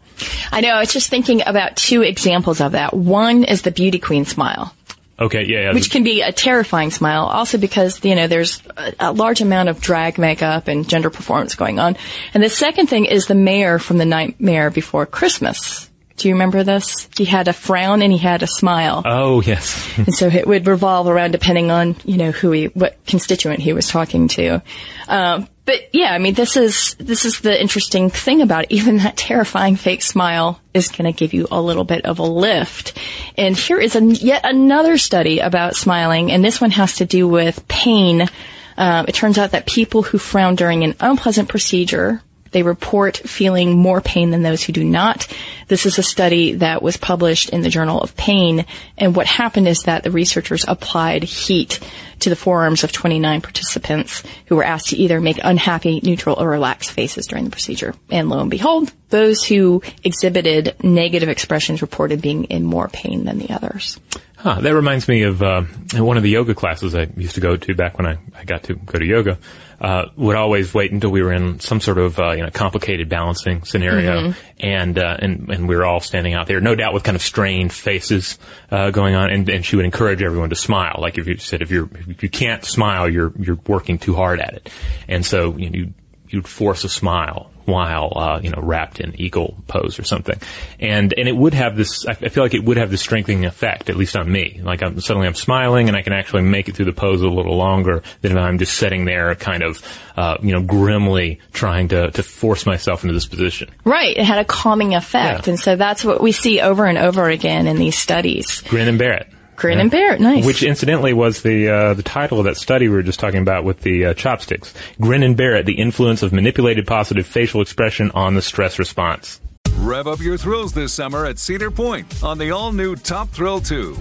I 0.51 0.61
know. 0.61 0.69
I 0.69 0.79
was 0.79 0.91
just 0.91 1.11
thinking 1.11 1.43
about 1.45 1.75
two 1.75 2.01
examples 2.01 2.59
of 2.59 2.71
that. 2.71 2.91
One 2.91 3.43
is 3.43 3.61
the 3.61 3.71
beauty 3.71 3.99
queen 3.99 4.25
smile. 4.25 4.73
Okay, 5.19 5.45
yeah, 5.45 5.59
yeah. 5.59 5.73
Which 5.73 5.91
can 5.91 6.03
be 6.03 6.23
a 6.23 6.31
terrifying 6.31 6.89
smile, 6.89 7.25
also 7.25 7.59
because, 7.59 8.03
you 8.03 8.15
know, 8.15 8.25
there's 8.25 8.63
a, 8.77 8.93
a, 8.99 9.11
large 9.11 9.41
amount 9.41 9.69
of 9.69 9.79
drag 9.79 10.17
makeup 10.17 10.67
and 10.67 10.89
gender 10.89 11.11
performance 11.11 11.53
going 11.53 11.77
on. 11.77 11.97
And 12.33 12.41
the 12.41 12.49
second 12.49 12.87
thing 12.87 13.05
is 13.05 13.27
the 13.27 13.35
mayor 13.35 13.77
from 13.77 13.99
the 13.99 14.05
Nightmare 14.05 14.71
Before 14.71 15.05
Christmas. 15.05 15.86
Do 16.17 16.27
you 16.27 16.33
remember 16.33 16.63
this? 16.63 17.07
He 17.15 17.25
had 17.25 17.47
a 17.47 17.53
frown 17.53 18.01
and 18.01 18.11
he 18.11 18.17
had 18.17 18.41
a 18.41 18.47
smile. 18.47 19.03
Oh, 19.05 19.41
yes. 19.41 19.87
and 19.97 20.13
so 20.13 20.27
it 20.27 20.47
would 20.47 20.65
revolve 20.65 21.07
around 21.07 21.31
depending 21.31 21.69
on, 21.69 21.95
you 22.05 22.17
know, 22.17 22.31
who 22.31 22.51
he, 22.51 22.65
what 22.65 22.97
constituent 23.05 23.59
he 23.59 23.71
was 23.71 23.87
talking 23.87 24.27
to. 24.29 24.61
Um, 25.07 25.47
but 25.65 25.93
yeah, 25.93 26.13
I 26.13 26.17
mean, 26.17 26.33
this 26.33 26.57
is, 26.57 26.95
this 26.95 27.23
is 27.25 27.41
the 27.41 27.61
interesting 27.61 28.09
thing 28.09 28.41
about 28.41 28.63
it. 28.63 28.71
Even 28.71 28.97
that 28.97 29.15
terrifying 29.15 29.75
fake 29.75 30.01
smile 30.01 30.59
is 30.73 30.87
going 30.89 31.11
to 31.11 31.17
give 31.17 31.33
you 31.33 31.47
a 31.51 31.61
little 31.61 31.83
bit 31.83 32.05
of 32.05 32.17
a 32.17 32.23
lift. 32.23 32.97
And 33.37 33.55
here 33.55 33.79
is 33.79 33.95
a, 33.95 34.03
yet 34.03 34.41
another 34.43 34.97
study 34.97 35.39
about 35.39 35.75
smiling, 35.75 36.31
and 36.31 36.43
this 36.43 36.59
one 36.59 36.71
has 36.71 36.95
to 36.95 37.05
do 37.05 37.27
with 37.27 37.67
pain. 37.67 38.27
Um, 38.75 39.05
it 39.07 39.13
turns 39.13 39.37
out 39.37 39.51
that 39.51 39.65
people 39.67 40.03
who 40.03 40.17
frown 40.17 40.55
during 40.55 40.83
an 40.83 40.95
unpleasant 40.99 41.49
procedure, 41.49 42.21
they 42.51 42.63
report 42.63 43.17
feeling 43.17 43.77
more 43.77 44.01
pain 44.01 44.31
than 44.31 44.43
those 44.43 44.63
who 44.63 44.73
do 44.73 44.83
not. 44.83 45.27
This 45.67 45.85
is 45.85 45.97
a 45.97 46.03
study 46.03 46.53
that 46.53 46.81
was 46.81 46.97
published 46.97 47.49
in 47.49 47.61
the 47.61 47.69
Journal 47.69 48.01
of 48.01 48.15
Pain. 48.15 48.65
And 48.97 49.15
what 49.15 49.27
happened 49.27 49.67
is 49.67 49.79
that 49.83 50.03
the 50.03 50.11
researchers 50.11 50.65
applied 50.67 51.23
heat 51.23 51.79
to 52.19 52.29
the 52.29 52.35
forearms 52.35 52.83
of 52.83 52.91
29 52.91 53.41
participants 53.41 54.23
who 54.47 54.55
were 54.55 54.63
asked 54.63 54.89
to 54.89 54.97
either 54.97 55.21
make 55.21 55.39
unhappy, 55.43 55.99
neutral, 56.03 56.35
or 56.39 56.49
relaxed 56.49 56.91
faces 56.91 57.27
during 57.27 57.45
the 57.45 57.51
procedure. 57.51 57.93
And 58.09 58.29
lo 58.29 58.39
and 58.39 58.49
behold, 58.49 58.91
those 59.09 59.43
who 59.43 59.81
exhibited 60.03 60.75
negative 60.83 61.29
expressions 61.29 61.81
reported 61.81 62.21
being 62.21 62.45
in 62.45 62.63
more 62.63 62.87
pain 62.87 63.25
than 63.25 63.37
the 63.37 63.51
others. 63.53 63.99
Huh, 64.37 64.61
that 64.61 64.73
reminds 64.73 65.07
me 65.07 65.23
of 65.23 65.41
uh, 65.41 65.63
one 65.95 66.17
of 66.17 66.23
the 66.23 66.29
yoga 66.29 66.53
classes 66.53 66.93
I 66.93 67.07
used 67.17 67.35
to 67.35 67.41
go 67.41 67.57
to 67.57 67.75
back 67.75 67.97
when 67.97 68.05
I, 68.05 68.17
I 68.35 68.43
got 68.43 68.63
to 68.63 68.75
go 68.75 68.99
to 68.99 69.05
yoga. 69.05 69.37
Uh, 69.79 70.05
would 70.15 70.35
always 70.35 70.73
wait 70.73 70.91
until 70.91 71.11
we 71.11 71.21
were 71.21 71.31
in 71.31 71.59
some 71.59 71.79
sort 71.79 71.99
of 71.99 72.17
uh, 72.19 72.31
you 72.31 72.41
know 72.41 72.49
complicated 72.49 73.09
balancing 73.09 73.63
scenario, 73.63 74.21
Mm-hmm. 74.31 74.39
and 74.59 74.97
uh, 74.97 75.17
and 75.19 75.49
and 75.51 75.67
we 75.69 75.75
were 75.75 75.85
all 75.85 75.99
standing 75.99 76.33
out 76.33 76.47
there, 76.47 76.59
no 76.59 76.73
doubt 76.73 76.93
with 76.95 77.03
kind 77.03 77.15
of 77.15 77.21
strained 77.21 77.71
faces 77.71 78.39
uh, 78.71 78.89
going 78.89 79.13
on, 79.13 79.29
and, 79.29 79.47
and 79.49 79.63
she 79.63 79.75
would 79.75 79.85
encourage 79.85 80.23
everyone 80.23 80.49
to 80.49 80.55
smile. 80.55 80.97
Like 80.99 81.19
if 81.19 81.27
you 81.27 81.37
said 81.37 81.61
if 81.61 81.69
you're 81.69 81.89
if 82.07 82.23
you 82.23 82.29
can't 82.29 82.65
smile, 82.65 83.07
you're 83.07 83.31
you're 83.37 83.59
working 83.67 83.99
too 83.99 84.15
hard 84.15 84.39
at 84.39 84.55
it, 84.55 84.69
and 85.07 85.23
so 85.23 85.55
you 85.57 85.69
know, 85.69 85.77
you 85.77 85.93
you'd 86.29 86.47
force 86.47 86.83
a 86.83 86.89
smile 86.89 87.51
while 87.67 88.13
uh, 88.15 88.39
you 88.41 88.49
know 88.49 88.61
wrapped 88.61 88.99
in 89.01 89.19
eagle 89.19 89.55
pose 89.67 89.99
or 89.99 90.03
something, 90.03 90.39
and 90.79 91.13
and 91.17 91.27
it 91.27 91.35
would 91.35 91.53
have 91.53 91.75
this. 91.75 92.05
I 92.07 92.13
feel 92.13 92.43
like 92.43 92.53
it 92.53 92.63
would 92.63 92.77
have 92.77 92.89
this 92.89 93.01
strengthening 93.01 93.45
effect, 93.45 93.89
at 93.89 93.97
least 93.97 94.15
on 94.15 94.31
me. 94.31 94.61
Like 94.63 94.81
I'm 94.81 94.99
suddenly 95.01 95.27
I'm 95.27 95.35
smiling 95.35 95.89
and 95.89 95.97
I 95.97 96.01
can 96.01 96.13
actually 96.13 96.43
make 96.43 96.69
it 96.69 96.75
through 96.75 96.85
the 96.85 96.93
pose 96.93 97.21
a 97.21 97.27
little 97.27 97.57
longer 97.57 98.01
than 98.21 98.31
if 98.31 98.37
I'm 98.37 98.57
just 98.57 98.77
sitting 98.77 99.03
there, 99.05 99.35
kind 99.35 99.63
of 99.63 99.81
uh, 100.15 100.37
you 100.41 100.53
know 100.53 100.61
grimly 100.61 101.39
trying 101.51 101.89
to 101.89 102.09
to 102.11 102.23
force 102.23 102.65
myself 102.65 103.03
into 103.03 103.13
this 103.13 103.27
position. 103.27 103.69
Right. 103.83 104.15
It 104.15 104.23
had 104.23 104.39
a 104.39 104.45
calming 104.45 104.95
effect, 104.95 105.47
Yeah. 105.47 105.51
and 105.51 105.59
so 105.59 105.75
that's 105.75 106.05
what 106.05 106.21
we 106.21 106.31
see 106.31 106.61
over 106.61 106.85
and 106.85 106.97
over 106.97 107.29
again 107.29 107.67
in 107.67 107.75
these 107.77 107.97
studies. 107.97 108.61
Grin 108.61 108.87
and 108.87 108.97
bear 108.97 109.13
it. 109.13 109.27
Grin 109.57 109.79
and 109.79 109.91
bear 109.91 110.13
it. 110.13 110.21
Nice. 110.21 110.45
Which 110.45 110.63
incidentally 110.63 111.13
was 111.13 111.41
the 111.41 111.67
uh, 111.67 111.93
the 111.95 112.03
title 112.03 112.39
of 112.39 112.45
that 112.45 112.57
study 112.57 112.87
we 112.87 112.95
were 112.95 113.03
just 113.03 113.19
talking 113.19 113.41
about 113.41 113.63
with 113.63 113.81
the 113.81 114.05
uh, 114.05 114.13
chopsticks. 114.13 114.73
Grin 115.01 115.23
and 115.23 115.35
bear 115.35 115.55
it: 115.55 115.65
the 115.65 115.73
influence 115.73 116.23
of 116.23 116.31
manipulated 116.31 116.87
positive 116.87 117.25
facial 117.25 117.59
expression 117.61 118.11
on 118.11 118.35
the 118.35 118.41
stress 118.41 118.79
response. 118.79 119.41
Rev 119.79 120.07
up 120.07 120.19
your 120.19 120.37
thrills 120.37 120.73
this 120.73 120.93
summer 120.93 121.25
at 121.25 121.39
Cedar 121.39 121.71
Point 121.71 122.23
on 122.23 122.37
the 122.37 122.51
all 122.51 122.71
new 122.71 122.95
Top 122.95 123.29
Thrill 123.29 123.59
2. 123.61 123.95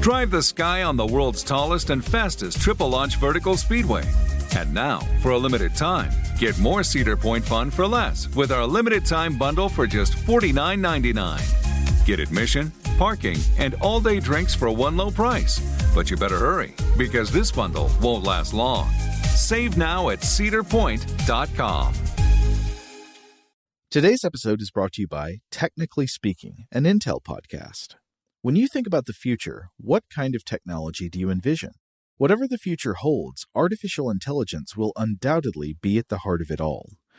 Drive 0.00 0.30
the 0.30 0.42
sky 0.42 0.82
on 0.82 0.96
the 0.96 1.06
world's 1.06 1.42
tallest 1.42 1.90
and 1.90 2.04
fastest 2.04 2.60
triple 2.60 2.88
launch 2.88 3.16
vertical 3.16 3.56
speedway. 3.56 4.04
And 4.54 4.72
now, 4.74 5.00
for 5.20 5.30
a 5.30 5.38
limited 5.38 5.74
time, 5.74 6.12
get 6.38 6.58
more 6.58 6.82
Cedar 6.82 7.16
Point 7.16 7.44
fun 7.44 7.70
for 7.70 7.86
less 7.86 8.28
with 8.34 8.52
our 8.52 8.66
limited 8.66 9.06
time 9.06 9.38
bundle 9.38 9.68
for 9.68 9.86
just 9.86 10.12
$49.99. 10.14 11.61
Get 12.04 12.20
admission, 12.20 12.72
parking, 12.98 13.38
and 13.58 13.74
all 13.80 14.00
day 14.00 14.20
drinks 14.20 14.54
for 14.54 14.70
one 14.70 14.96
low 14.96 15.10
price. 15.10 15.60
But 15.94 16.10
you 16.10 16.16
better 16.16 16.38
hurry 16.38 16.74
because 16.96 17.30
this 17.30 17.52
bundle 17.52 17.90
won't 18.00 18.24
last 18.24 18.52
long. 18.52 18.90
Save 19.34 19.76
now 19.76 20.08
at 20.10 20.20
cedarpoint.com. 20.20 21.94
Today's 23.90 24.24
episode 24.24 24.62
is 24.62 24.70
brought 24.70 24.92
to 24.92 25.02
you 25.02 25.08
by 25.08 25.40
Technically 25.50 26.06
Speaking, 26.06 26.64
an 26.72 26.84
Intel 26.84 27.20
podcast. 27.22 27.96
When 28.40 28.56
you 28.56 28.66
think 28.66 28.86
about 28.86 29.04
the 29.06 29.12
future, 29.12 29.68
what 29.78 30.04
kind 30.12 30.34
of 30.34 30.44
technology 30.44 31.08
do 31.08 31.18
you 31.20 31.30
envision? 31.30 31.72
Whatever 32.16 32.48
the 32.48 32.58
future 32.58 32.94
holds, 32.94 33.46
artificial 33.54 34.10
intelligence 34.10 34.76
will 34.76 34.92
undoubtedly 34.96 35.76
be 35.80 35.98
at 35.98 36.08
the 36.08 36.18
heart 36.18 36.40
of 36.40 36.50
it 36.50 36.60
all. 36.60 36.92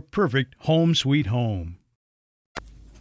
perfect 0.00 0.54
home 0.58 0.94
sweet 0.94 1.26
home. 1.26 1.78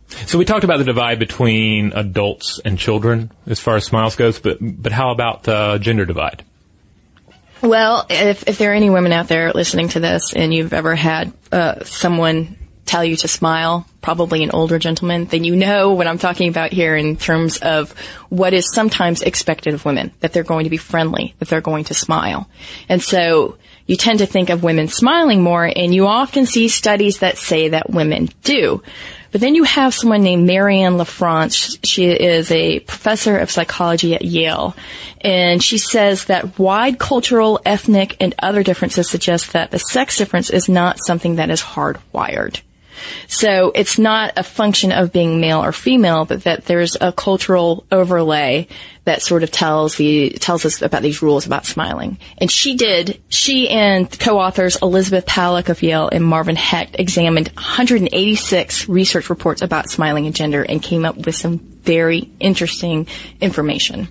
So 0.08 0.38
we 0.38 0.46
talked 0.46 0.64
about 0.64 0.78
the 0.78 0.86
divide 0.86 1.20
between 1.20 1.92
adults 1.94 2.60
and 2.64 2.80
children 2.80 3.32
as 3.46 3.60
far 3.60 3.76
as 3.76 3.86
smiles 3.86 4.16
goes, 4.16 4.40
but 4.40 4.58
but 4.62 4.92
how 4.92 5.12
about 5.12 5.48
uh, 5.48 5.78
gender 5.80 6.06
divide? 6.06 6.44
Well, 7.62 8.06
if, 8.10 8.48
if 8.48 8.58
there 8.58 8.72
are 8.72 8.76
any 8.76 8.90
women 8.90 9.12
out 9.12 9.28
there 9.28 9.52
listening 9.52 9.90
to 9.90 10.00
this 10.00 10.34
and 10.34 10.54
you've 10.54 10.74
ever 10.74 10.96
had 10.96 11.34
uh, 11.52 11.84
someone 11.84 12.56
tell 12.86 13.04
you 13.04 13.18
to 13.18 13.28
smile, 13.28 13.86
probably 14.02 14.44
an 14.44 14.52
older 14.52 14.80
gentleman, 14.80 15.26
then 15.26 15.44
you 15.44 15.56
know 15.56 15.94
what 15.94 16.08
I'm 16.08 16.20
talking 16.20 16.50
about 16.50 16.72
here 16.72 16.96
in 16.96 17.18
terms 17.18 17.58
of 17.58 17.92
what 18.30 18.54
is 18.54 18.72
sometimes 18.74 19.22
expected 19.22 19.74
of 19.74 19.86
women, 19.86 20.14
that 20.22 20.34
they're 20.34 20.44
going 20.44 20.64
to 20.64 20.70
be 20.70 20.78
friendly, 20.78 21.36
that 21.40 21.50
they're 21.50 21.62
going 21.62 21.86
to 21.86 21.94
smile. 21.94 22.50
And 22.88 23.04
so 23.04 23.58
you 23.88 23.96
tend 23.96 24.20
to 24.20 24.26
think 24.26 24.50
of 24.50 24.64
women 24.64 24.88
smiling 24.88 25.42
more, 25.42 25.66
and 25.66 25.96
you 25.96 26.06
often 26.06 26.46
see 26.46 26.68
studies 26.68 27.20
that 27.20 27.38
say 27.38 27.70
that 27.70 27.90
women 27.90 28.30
do. 28.44 28.84
But 29.32 29.42
then 29.42 29.56
you 29.56 29.64
have 29.64 29.94
someone 29.94 30.24
named 30.24 30.46
Marianne 30.46 30.94
LaFrance. 30.94 31.80
She 31.84 32.06
is 32.06 32.52
a 32.52 32.80
professor 32.80 33.38
of 33.38 33.52
psychology 33.52 34.16
at 34.16 34.24
Yale. 34.24 34.76
And 35.22 35.62
she 35.62 35.78
says 35.78 36.26
that 36.26 36.58
wide 36.58 36.98
cultural, 36.98 37.60
ethnic, 37.66 38.16
and 38.20 38.34
other 38.40 38.64
differences 38.64 39.10
suggest 39.10 39.54
that 39.54 39.72
the 39.72 39.80
sex 39.80 40.18
difference 40.18 40.50
is 40.50 40.70
not 40.70 41.00
something 41.00 41.36
that 41.36 41.50
is 41.50 41.62
hardwired. 41.62 42.62
So 43.28 43.72
it's 43.76 43.98
not 43.98 44.34
a 44.38 44.44
function 44.44 44.92
of 44.92 45.12
being 45.12 45.40
male 45.40 45.64
or 45.64 45.72
female, 45.72 46.26
but 46.26 46.44
that 46.44 46.66
there's 46.66 46.98
a 47.00 47.12
cultural 47.12 47.86
overlay 47.92 48.68
that 49.06 49.22
sort 49.22 49.42
of 49.42 49.52
tells 49.52 49.96
the 49.96 50.32
tells 50.32 50.66
us 50.66 50.82
about 50.82 51.02
these 51.02 51.22
rules 51.22 51.46
about 51.46 51.66
smiling. 51.66 52.18
And 52.40 52.52
she 52.52 52.76
did. 52.76 53.22
She 53.30 53.70
and 53.70 54.12
co-authors 54.20 54.78
Elizabeth 54.82 55.26
Paluck 55.26 55.70
of 55.70 55.82
Yale 55.82 56.10
and 56.12 56.26
Marvin 56.26 56.58
Hecht 56.58 56.98
examined 57.00 57.48
186 57.56 58.90
research 58.90 59.30
reports 59.30 59.62
about 59.62 59.90
smiling 59.90 60.26
and 60.26 60.36
gender 60.36 60.62
and 60.62 60.84
came 60.84 61.06
up 61.06 61.16
with 61.16 61.36
some 61.36 61.58
very 61.60 62.30
interesting 62.42 63.08
information. 63.40 64.10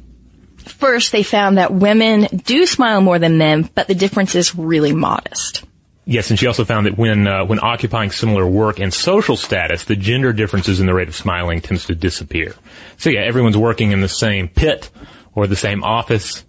First, 0.57 1.13
they 1.13 1.23
found 1.23 1.59
that 1.59 1.73
women 1.73 2.23
do 2.45 2.65
smile 2.65 3.03
more 3.03 3.19
than 3.19 3.37
men, 3.37 3.69
but 3.75 3.89
the 3.89 3.95
difference 3.95 4.35
is 4.35 4.57
really 4.57 4.95
modest. 4.95 5.66
Yes, 6.09 6.31
and 6.31 6.39
she 6.39 6.47
also 6.47 6.65
found 6.65 6.87
that 6.87 6.97
when 6.97 7.27
uh, 7.27 7.45
when 7.45 7.59
occupying 7.61 8.13
similar 8.13 8.47
work 8.47 8.79
and 8.79 8.95
social 8.95 9.37
status, 9.37 9.85
the 9.85 9.97
gender 9.97 10.33
differences 10.33 10.79
in 10.79 10.87
the 10.87 10.95
rate 10.95 11.09
of 11.09 11.17
smiling 11.17 11.61
tends 11.61 11.87
to 11.87 11.97
disappear. 11.97 12.55
So 12.97 13.11
yeah, 13.11 13.23
everyone's 13.23 13.57
working 13.57 13.91
in 13.91 14.01
the 14.01 14.09
same 14.09 14.49
pit 14.49 14.89
or 15.35 15.49
the 15.49 15.57
same 15.57 15.83
office, 15.83 16.45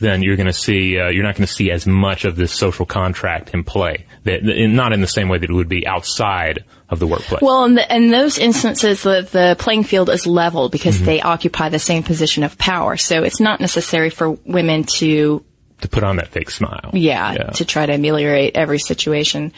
then 0.00 0.22
you're 0.22 0.34
going 0.34 0.46
to 0.46 0.52
see 0.52 0.98
uh, 0.98 1.10
you're 1.10 1.22
not 1.22 1.36
going 1.36 1.46
to 1.46 1.52
see 1.52 1.70
as 1.70 1.86
much 1.86 2.24
of 2.24 2.34
this 2.34 2.52
social 2.52 2.86
contract 2.86 3.54
in 3.54 3.62
play. 3.62 4.04
That 4.24 4.42
not 4.42 4.92
in 4.92 5.00
the 5.00 5.06
same 5.06 5.28
way 5.28 5.38
that 5.38 5.48
it 5.48 5.52
would 5.52 5.68
be 5.68 5.86
outside 5.86 6.64
of 6.88 6.98
the 6.98 7.06
workplace. 7.06 7.40
Well, 7.40 7.64
in, 7.66 7.74
the, 7.74 7.94
in 7.94 8.10
those 8.10 8.38
instances, 8.38 9.02
the, 9.02 9.28
the, 9.30 9.56
playing 9.58 9.84
field 9.84 10.08
is 10.10 10.26
level 10.26 10.68
because 10.70 10.96
mm-hmm. 10.96 11.04
they 11.04 11.20
occupy 11.20 11.68
the 11.68 11.78
same 11.78 12.02
position 12.02 12.44
of 12.44 12.58
power. 12.58 12.96
So 12.96 13.22
it's 13.22 13.40
not 13.40 13.60
necessary 13.60 14.10
for 14.10 14.30
women 14.30 14.84
to 14.84 15.44
to 15.80 15.88
put 15.88 16.02
on 16.02 16.16
that 16.16 16.28
fake 16.28 16.50
smile. 16.50 16.90
Yeah, 16.92 17.32
yeah. 17.32 17.50
to 17.50 17.64
try 17.64 17.86
to 17.86 17.94
ameliorate 17.94 18.56
every 18.56 18.78
situation. 18.78 19.52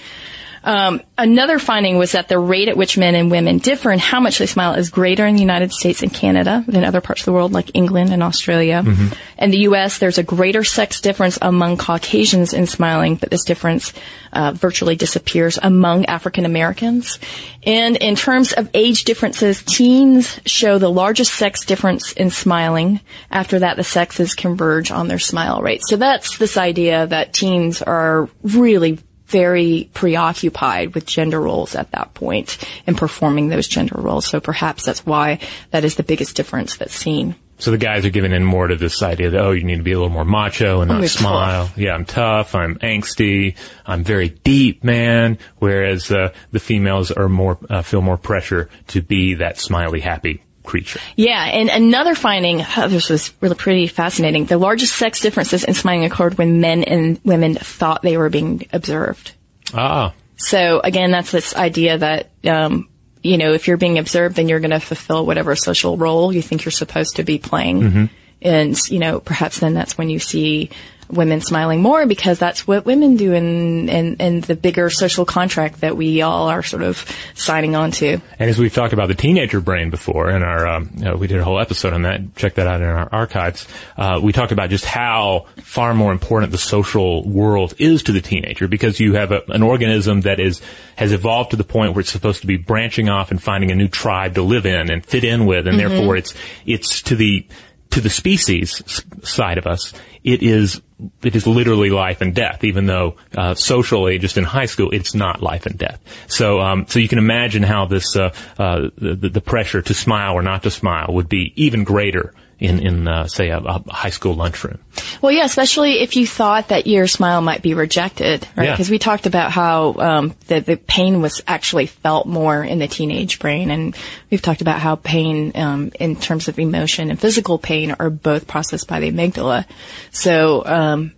Um, 0.62 1.00
another 1.16 1.58
finding 1.58 1.96
was 1.96 2.12
that 2.12 2.28
the 2.28 2.38
rate 2.38 2.68
at 2.68 2.76
which 2.76 2.98
men 2.98 3.14
and 3.14 3.30
women 3.30 3.58
differ 3.58 3.90
in 3.90 3.98
how 3.98 4.20
much 4.20 4.38
they 4.38 4.46
smile 4.46 4.74
is 4.74 4.90
greater 4.90 5.26
in 5.26 5.34
the 5.34 5.40
United 5.40 5.72
States 5.72 6.02
and 6.02 6.12
Canada 6.12 6.64
than 6.66 6.84
other 6.84 7.00
parts 7.00 7.22
of 7.22 7.26
the 7.26 7.32
world, 7.32 7.52
like 7.52 7.70
England 7.74 8.12
and 8.12 8.22
Australia. 8.22 8.82
Mm-hmm. 8.84 9.08
In 9.38 9.50
the 9.50 9.60
U.S., 9.60 9.98
there's 9.98 10.18
a 10.18 10.22
greater 10.22 10.62
sex 10.62 11.00
difference 11.00 11.38
among 11.40 11.78
Caucasians 11.78 12.52
in 12.52 12.66
smiling, 12.66 13.16
but 13.16 13.30
this 13.30 13.44
difference 13.44 13.94
uh, 14.32 14.52
virtually 14.52 14.96
disappears 14.96 15.58
among 15.62 16.06
African 16.06 16.44
Americans. 16.44 17.18
And 17.62 17.96
in 17.96 18.14
terms 18.16 18.52
of 18.52 18.70
age 18.74 19.04
differences, 19.04 19.62
teens 19.62 20.40
show 20.44 20.78
the 20.78 20.90
largest 20.90 21.34
sex 21.34 21.64
difference 21.64 22.12
in 22.12 22.30
smiling. 22.30 23.00
After 23.30 23.60
that, 23.60 23.76
the 23.76 23.84
sexes 23.84 24.34
converge 24.34 24.90
on 24.90 25.08
their 25.08 25.18
smile 25.18 25.62
rate. 25.62 25.82
So 25.86 25.96
that's 25.96 26.36
this 26.36 26.56
idea 26.56 27.06
that 27.06 27.32
teens 27.32 27.80
are 27.80 28.28
really 28.42 28.98
very 29.30 29.88
preoccupied 29.94 30.94
with 30.94 31.06
gender 31.06 31.40
roles 31.40 31.74
at 31.74 31.90
that 31.92 32.12
point 32.14 32.58
and 32.86 32.98
performing 32.98 33.48
those 33.48 33.68
gender 33.68 33.96
roles. 33.98 34.26
So 34.26 34.40
perhaps 34.40 34.84
that's 34.84 35.06
why 35.06 35.38
that 35.70 35.84
is 35.84 35.94
the 35.94 36.02
biggest 36.02 36.36
difference 36.36 36.76
that's 36.76 36.94
seen. 36.94 37.36
So 37.58 37.70
the 37.70 37.78
guys 37.78 38.06
are 38.06 38.10
giving 38.10 38.32
in 38.32 38.42
more 38.42 38.68
to 38.68 38.76
this 38.76 39.02
idea 39.02 39.30
that, 39.30 39.40
oh, 39.40 39.52
you 39.52 39.64
need 39.64 39.76
to 39.76 39.82
be 39.82 39.92
a 39.92 39.96
little 39.96 40.08
more 40.08 40.24
macho 40.24 40.80
and 40.80 40.88
not 40.88 41.06
smile. 41.08 41.66
Tough. 41.66 41.78
Yeah, 41.78 41.92
I'm 41.92 42.06
tough. 42.06 42.54
I'm 42.54 42.76
angsty. 42.76 43.54
I'm 43.84 44.02
very 44.02 44.30
deep, 44.30 44.82
man. 44.82 45.36
Whereas, 45.58 46.10
uh, 46.10 46.32
the 46.52 46.58
females 46.58 47.10
are 47.10 47.28
more, 47.28 47.58
uh, 47.68 47.82
feel 47.82 48.00
more 48.00 48.16
pressure 48.16 48.70
to 48.88 49.02
be 49.02 49.34
that 49.34 49.58
smiley, 49.58 50.00
happy 50.00 50.42
creature. 50.62 51.00
Yeah, 51.16 51.42
and 51.42 51.68
another 51.68 52.14
finding, 52.14 52.62
oh, 52.76 52.88
this 52.88 53.08
was 53.08 53.32
really 53.40 53.56
pretty 53.56 53.86
fascinating. 53.86 54.44
The 54.44 54.58
largest 54.58 54.96
sex 54.96 55.20
differences 55.20 55.64
in 55.64 55.74
smiling 55.74 56.04
occurred 56.04 56.38
when 56.38 56.60
men 56.60 56.84
and 56.84 57.20
women 57.24 57.54
thought 57.54 58.02
they 58.02 58.16
were 58.16 58.30
being 58.30 58.66
observed. 58.72 59.32
Ah. 59.74 60.12
So 60.36 60.80
again, 60.80 61.10
that's 61.10 61.30
this 61.30 61.54
idea 61.54 61.98
that, 61.98 62.30
um, 62.44 62.88
you 63.22 63.36
know, 63.36 63.52
if 63.52 63.68
you're 63.68 63.76
being 63.76 63.98
observed, 63.98 64.36
then 64.36 64.48
you're 64.48 64.60
going 64.60 64.70
to 64.70 64.80
fulfill 64.80 65.26
whatever 65.26 65.54
social 65.54 65.96
role 65.96 66.32
you 66.32 66.42
think 66.42 66.64
you're 66.64 66.72
supposed 66.72 67.16
to 67.16 67.22
be 67.22 67.38
playing. 67.38 67.80
Mm-hmm. 67.80 68.04
And, 68.42 68.78
you 68.88 68.98
know, 68.98 69.20
perhaps 69.20 69.60
then 69.60 69.74
that's 69.74 69.98
when 69.98 70.08
you 70.08 70.18
see 70.18 70.70
women 71.12 71.40
smiling 71.40 71.82
more 71.82 72.06
because 72.06 72.38
that's 72.38 72.66
what 72.66 72.84
women 72.84 73.16
do 73.16 73.32
in, 73.32 73.88
in, 73.88 74.16
in, 74.16 74.40
the 74.40 74.54
bigger 74.54 74.90
social 74.90 75.24
contract 75.24 75.80
that 75.80 75.96
we 75.96 76.22
all 76.22 76.48
are 76.48 76.62
sort 76.62 76.82
of 76.82 77.04
signing 77.34 77.76
on 77.76 77.90
to. 77.90 78.20
And 78.38 78.50
as 78.50 78.58
we've 78.58 78.72
talked 78.72 78.92
about 78.92 79.08
the 79.08 79.14
teenager 79.14 79.60
brain 79.60 79.90
before 79.90 80.30
in 80.30 80.42
our, 80.42 80.66
um, 80.66 80.90
you 80.96 81.04
know, 81.04 81.16
we 81.16 81.26
did 81.26 81.38
a 81.38 81.44
whole 81.44 81.60
episode 81.60 81.92
on 81.92 82.02
that. 82.02 82.36
Check 82.36 82.54
that 82.54 82.66
out 82.66 82.80
in 82.80 82.86
our 82.86 83.08
archives. 83.12 83.66
Uh, 83.96 84.20
we 84.22 84.32
talked 84.32 84.52
about 84.52 84.70
just 84.70 84.84
how 84.84 85.46
far 85.58 85.94
more 85.94 86.12
important 86.12 86.52
the 86.52 86.58
social 86.58 87.28
world 87.28 87.74
is 87.78 88.02
to 88.04 88.12
the 88.12 88.20
teenager 88.20 88.68
because 88.68 89.00
you 89.00 89.14
have 89.14 89.32
a, 89.32 89.42
an 89.48 89.62
organism 89.62 90.22
that 90.22 90.40
is, 90.40 90.60
has 90.96 91.12
evolved 91.12 91.50
to 91.50 91.56
the 91.56 91.64
point 91.64 91.94
where 91.94 92.00
it's 92.00 92.10
supposed 92.10 92.40
to 92.40 92.46
be 92.46 92.56
branching 92.56 93.08
off 93.08 93.30
and 93.30 93.42
finding 93.42 93.70
a 93.70 93.74
new 93.74 93.88
tribe 93.88 94.34
to 94.34 94.42
live 94.42 94.66
in 94.66 94.90
and 94.90 95.04
fit 95.04 95.24
in 95.24 95.46
with. 95.46 95.66
And 95.66 95.78
mm-hmm. 95.78 95.88
therefore 95.88 96.16
it's, 96.16 96.34
it's 96.66 97.02
to 97.02 97.16
the, 97.16 97.46
to 97.90 98.00
the 98.00 98.10
species 98.10 98.82
side 99.22 99.58
of 99.58 99.66
us, 99.66 99.92
it 100.24 100.42
is 100.42 100.80
it 101.22 101.34
is 101.34 101.46
literally 101.46 101.90
life 101.90 102.20
and 102.20 102.34
death. 102.34 102.62
Even 102.64 102.86
though 102.86 103.16
uh, 103.36 103.54
socially, 103.54 104.18
just 104.18 104.36
in 104.36 104.44
high 104.44 104.66
school, 104.66 104.90
it's 104.90 105.14
not 105.14 105.42
life 105.42 105.66
and 105.66 105.78
death. 105.78 106.00
So, 106.26 106.60
um, 106.60 106.86
so 106.88 106.98
you 106.98 107.08
can 107.08 107.18
imagine 107.18 107.62
how 107.62 107.86
this 107.86 108.16
uh, 108.16 108.32
uh, 108.58 108.90
the, 108.96 109.30
the 109.30 109.40
pressure 109.40 109.82
to 109.82 109.94
smile 109.94 110.34
or 110.34 110.42
not 110.42 110.62
to 110.64 110.70
smile 110.70 111.06
would 111.10 111.28
be 111.28 111.52
even 111.56 111.84
greater 111.84 112.34
in, 112.60 112.78
in 112.86 113.08
uh, 113.08 113.26
say, 113.26 113.48
a, 113.48 113.58
a, 113.58 113.82
high 113.92 114.10
school 114.10 114.34
lunchroom. 114.34 114.78
Well, 115.22 115.32
yeah, 115.32 115.44
especially 115.44 116.00
if 116.00 116.14
you 116.14 116.26
thought 116.26 116.68
that 116.68 116.86
your 116.86 117.06
smile 117.06 117.40
might 117.40 117.62
be 117.62 117.72
rejected, 117.72 118.46
right? 118.54 118.70
Because 118.70 118.88
yeah. 118.88 118.94
we 118.94 118.98
talked 118.98 119.26
about 119.26 119.50
how 119.50 119.94
um, 119.94 120.34
the, 120.46 120.60
the 120.60 120.76
pain 120.76 121.22
was 121.22 121.42
actually 121.46 121.86
felt 121.86 122.26
more 122.26 122.62
in 122.62 122.78
the 122.78 122.86
teenage 122.86 123.38
brain, 123.38 123.70
and 123.70 123.96
we've 124.30 124.42
talked 124.42 124.60
about 124.60 124.78
how 124.78 124.96
pain, 124.96 125.52
um, 125.54 125.90
in 125.98 126.16
terms 126.16 126.48
of 126.48 126.58
emotion 126.58 127.10
and 127.10 127.18
physical 127.18 127.58
pain, 127.58 127.96
are 127.98 128.10
both 128.10 128.46
processed 128.46 128.86
by 128.86 129.00
the 129.00 129.10
amygdala. 129.10 129.64
So, 130.10 130.64
um, 130.66 131.12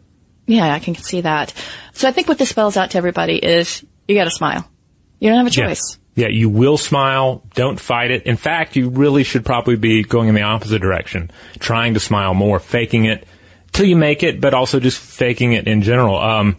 yeah, 0.47 0.73
I 0.73 0.79
can 0.79 0.95
see 0.95 1.23
that. 1.23 1.53
So 1.93 2.09
I 2.09 2.13
think 2.13 2.29
what 2.29 2.39
this 2.39 2.51
spells 2.51 2.77
out 2.77 2.93
to 2.93 2.99
everybody 2.99 3.37
is 3.37 3.85
you 4.07 4.15
got 4.15 4.25
to 4.25 4.31
smile. 4.31 4.69
You 5.19 5.31
don't 5.31 5.39
have 5.39 5.47
a 5.47 5.51
choice. 5.51 5.97
Yeah. 5.97 6.02
Yeah, 6.15 6.29
you 6.29 6.51
will 6.51 6.77
smile. 6.77 7.43
Don't 7.55 7.81
fight 7.81 8.11
it. 8.11 8.25
In 8.25 8.37
fact, 8.37 8.77
you 8.77 8.91
really 8.91 9.23
should 9.25 9.45
probably 9.47 9.77
be 9.77 10.03
going 10.03 10.29
in 10.29 10.35
the 10.35 10.43
opposite 10.43 10.81
direction, 10.83 11.31
trying 11.59 11.95
to 11.95 12.01
smile 12.01 12.35
more, 12.35 12.61
faking 12.61 13.07
it 13.07 13.27
till 13.73 13.87
you 13.87 13.97
make 13.97 14.23
it, 14.23 14.41
but 14.41 14.53
also 14.53 14.79
just 14.79 14.99
faking 14.99 15.55
it 15.55 15.67
in 15.67 15.81
general. 15.81 16.19
Um, 16.19 16.59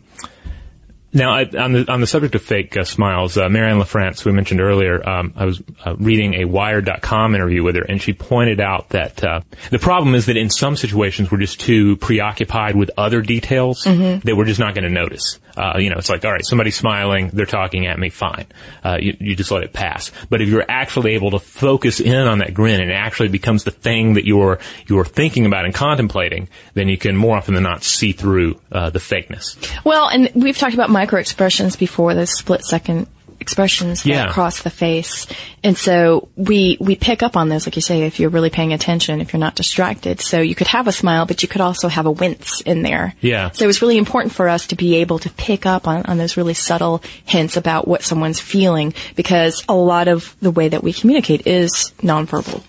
now, 1.15 1.35
I, 1.35 1.43
on 1.43 1.73
the 1.73 1.85
on 1.91 2.01
the 2.01 2.07
subject 2.07 2.33
of 2.33 2.41
fake 2.41 2.75
uh, 2.75 2.83
smiles, 2.83 3.37
uh, 3.37 3.47
Marianne 3.47 3.77
LaFrance, 3.79 4.25
we 4.25 4.31
mentioned 4.31 4.59
earlier, 4.59 5.07
um, 5.07 5.31
I 5.35 5.45
was 5.45 5.61
uh, 5.85 5.95
reading 5.97 6.33
a 6.41 6.45
Wired.com 6.45 7.35
interview 7.35 7.61
with 7.61 7.75
her, 7.75 7.83
and 7.83 8.01
she 8.01 8.13
pointed 8.13 8.59
out 8.59 8.89
that 8.89 9.23
uh, 9.23 9.41
the 9.69 9.77
problem 9.77 10.15
is 10.15 10.25
that 10.25 10.37
in 10.37 10.49
some 10.49 10.75
situations 10.75 11.29
we're 11.31 11.37
just 11.37 11.59
too 11.59 11.97
preoccupied 11.97 12.75
with 12.75 12.89
other 12.97 13.21
details 13.21 13.83
Mm-hmm. 13.83 14.25
that 14.27 14.35
we're 14.35 14.45
just 14.45 14.59
not 14.59 14.73
going 14.73 14.85
to 14.85 14.89
notice. 14.89 15.37
Uh, 15.55 15.77
you 15.77 15.89
know, 15.89 15.97
it's 15.97 16.09
like, 16.09 16.25
all 16.25 16.31
right, 16.31 16.45
somebody's 16.45 16.75
smiling, 16.75 17.29
they're 17.33 17.45
talking 17.45 17.85
at 17.87 17.99
me, 17.99 18.09
fine. 18.09 18.45
Uh, 18.83 18.97
you, 18.99 19.15
you 19.19 19.35
just 19.35 19.51
let 19.51 19.63
it 19.63 19.73
pass. 19.73 20.11
But 20.29 20.41
if 20.41 20.49
you're 20.49 20.65
actually 20.67 21.13
able 21.13 21.31
to 21.31 21.39
focus 21.39 21.99
in 21.99 22.15
on 22.27 22.39
that 22.39 22.53
grin 22.53 22.81
and 22.81 22.89
it 22.89 22.95
actually 22.95 23.29
becomes 23.29 23.63
the 23.63 23.71
thing 23.71 24.15
that 24.15 24.25
you're 24.25 24.59
you're 24.87 25.05
thinking 25.05 25.45
about 25.45 25.65
and 25.65 25.73
contemplating, 25.73 26.49
then 26.73 26.87
you 26.87 26.97
can 26.97 27.15
more 27.15 27.37
often 27.37 27.53
than 27.53 27.63
not 27.63 27.83
see 27.83 28.11
through 28.11 28.59
uh, 28.71 28.89
the 28.89 28.99
fakeness. 28.99 29.57
Well, 29.83 30.07
and 30.07 30.31
we've 30.33 30.57
talked 30.57 30.73
about 30.73 30.89
micro 30.89 31.19
expressions 31.19 31.75
before, 31.75 32.13
those 32.13 32.31
split 32.37 32.63
second 32.63 33.07
expressions 33.43 34.01
that 34.03 34.09
Yeah. 34.09 34.31
cross 34.31 34.63
the 34.63 34.71
face. 34.71 35.27
And 35.63 35.77
so 35.77 36.29
we, 36.35 36.77
we 36.79 36.95
pick 36.95 37.21
up 37.21 37.37
on 37.37 37.49
those, 37.49 37.67
like 37.67 37.75
you 37.75 37.81
say, 37.81 38.01
if 38.03 38.19
you're 38.19 38.31
really 38.31 38.49
paying 38.49 38.73
attention, 38.73 39.21
if 39.21 39.31
you're 39.33 39.39
not 39.39 39.55
distracted. 39.55 40.19
So 40.21 40.41
you 40.41 40.55
could 40.55 40.67
have 40.67 40.87
a 40.87 40.91
smile, 40.91 41.25
but 41.27 41.43
you 41.43 41.47
could 41.47 41.61
also 41.61 41.87
have 41.87 42.05
a 42.07 42.11
wince 42.11 42.61
in 42.61 42.81
there. 42.81 43.13
Yeah. 43.21 43.51
So 43.51 43.69
it's 43.69 43.81
really 43.81 43.97
important 43.97 44.33
for 44.33 44.49
us 44.49 44.65
to 44.67 44.75
be 44.75 44.95
able 44.95 45.19
to 45.19 45.29
pick 45.29 45.65
up 45.65 45.87
on, 45.87 46.03
on 46.07 46.17
those 46.17 46.35
really 46.37 46.55
subtle 46.55 47.03
hints 47.25 47.55
about 47.57 47.87
what 47.87 48.01
someone's 48.01 48.39
feeling 48.39 48.93
because 49.15 49.63
a 49.69 49.75
lot 49.75 50.07
of 50.07 50.35
the 50.41 50.51
way 50.51 50.69
that 50.69 50.83
we 50.83 50.91
communicate 50.93 51.45
is 51.45 51.93
nonverbal. 51.99 52.63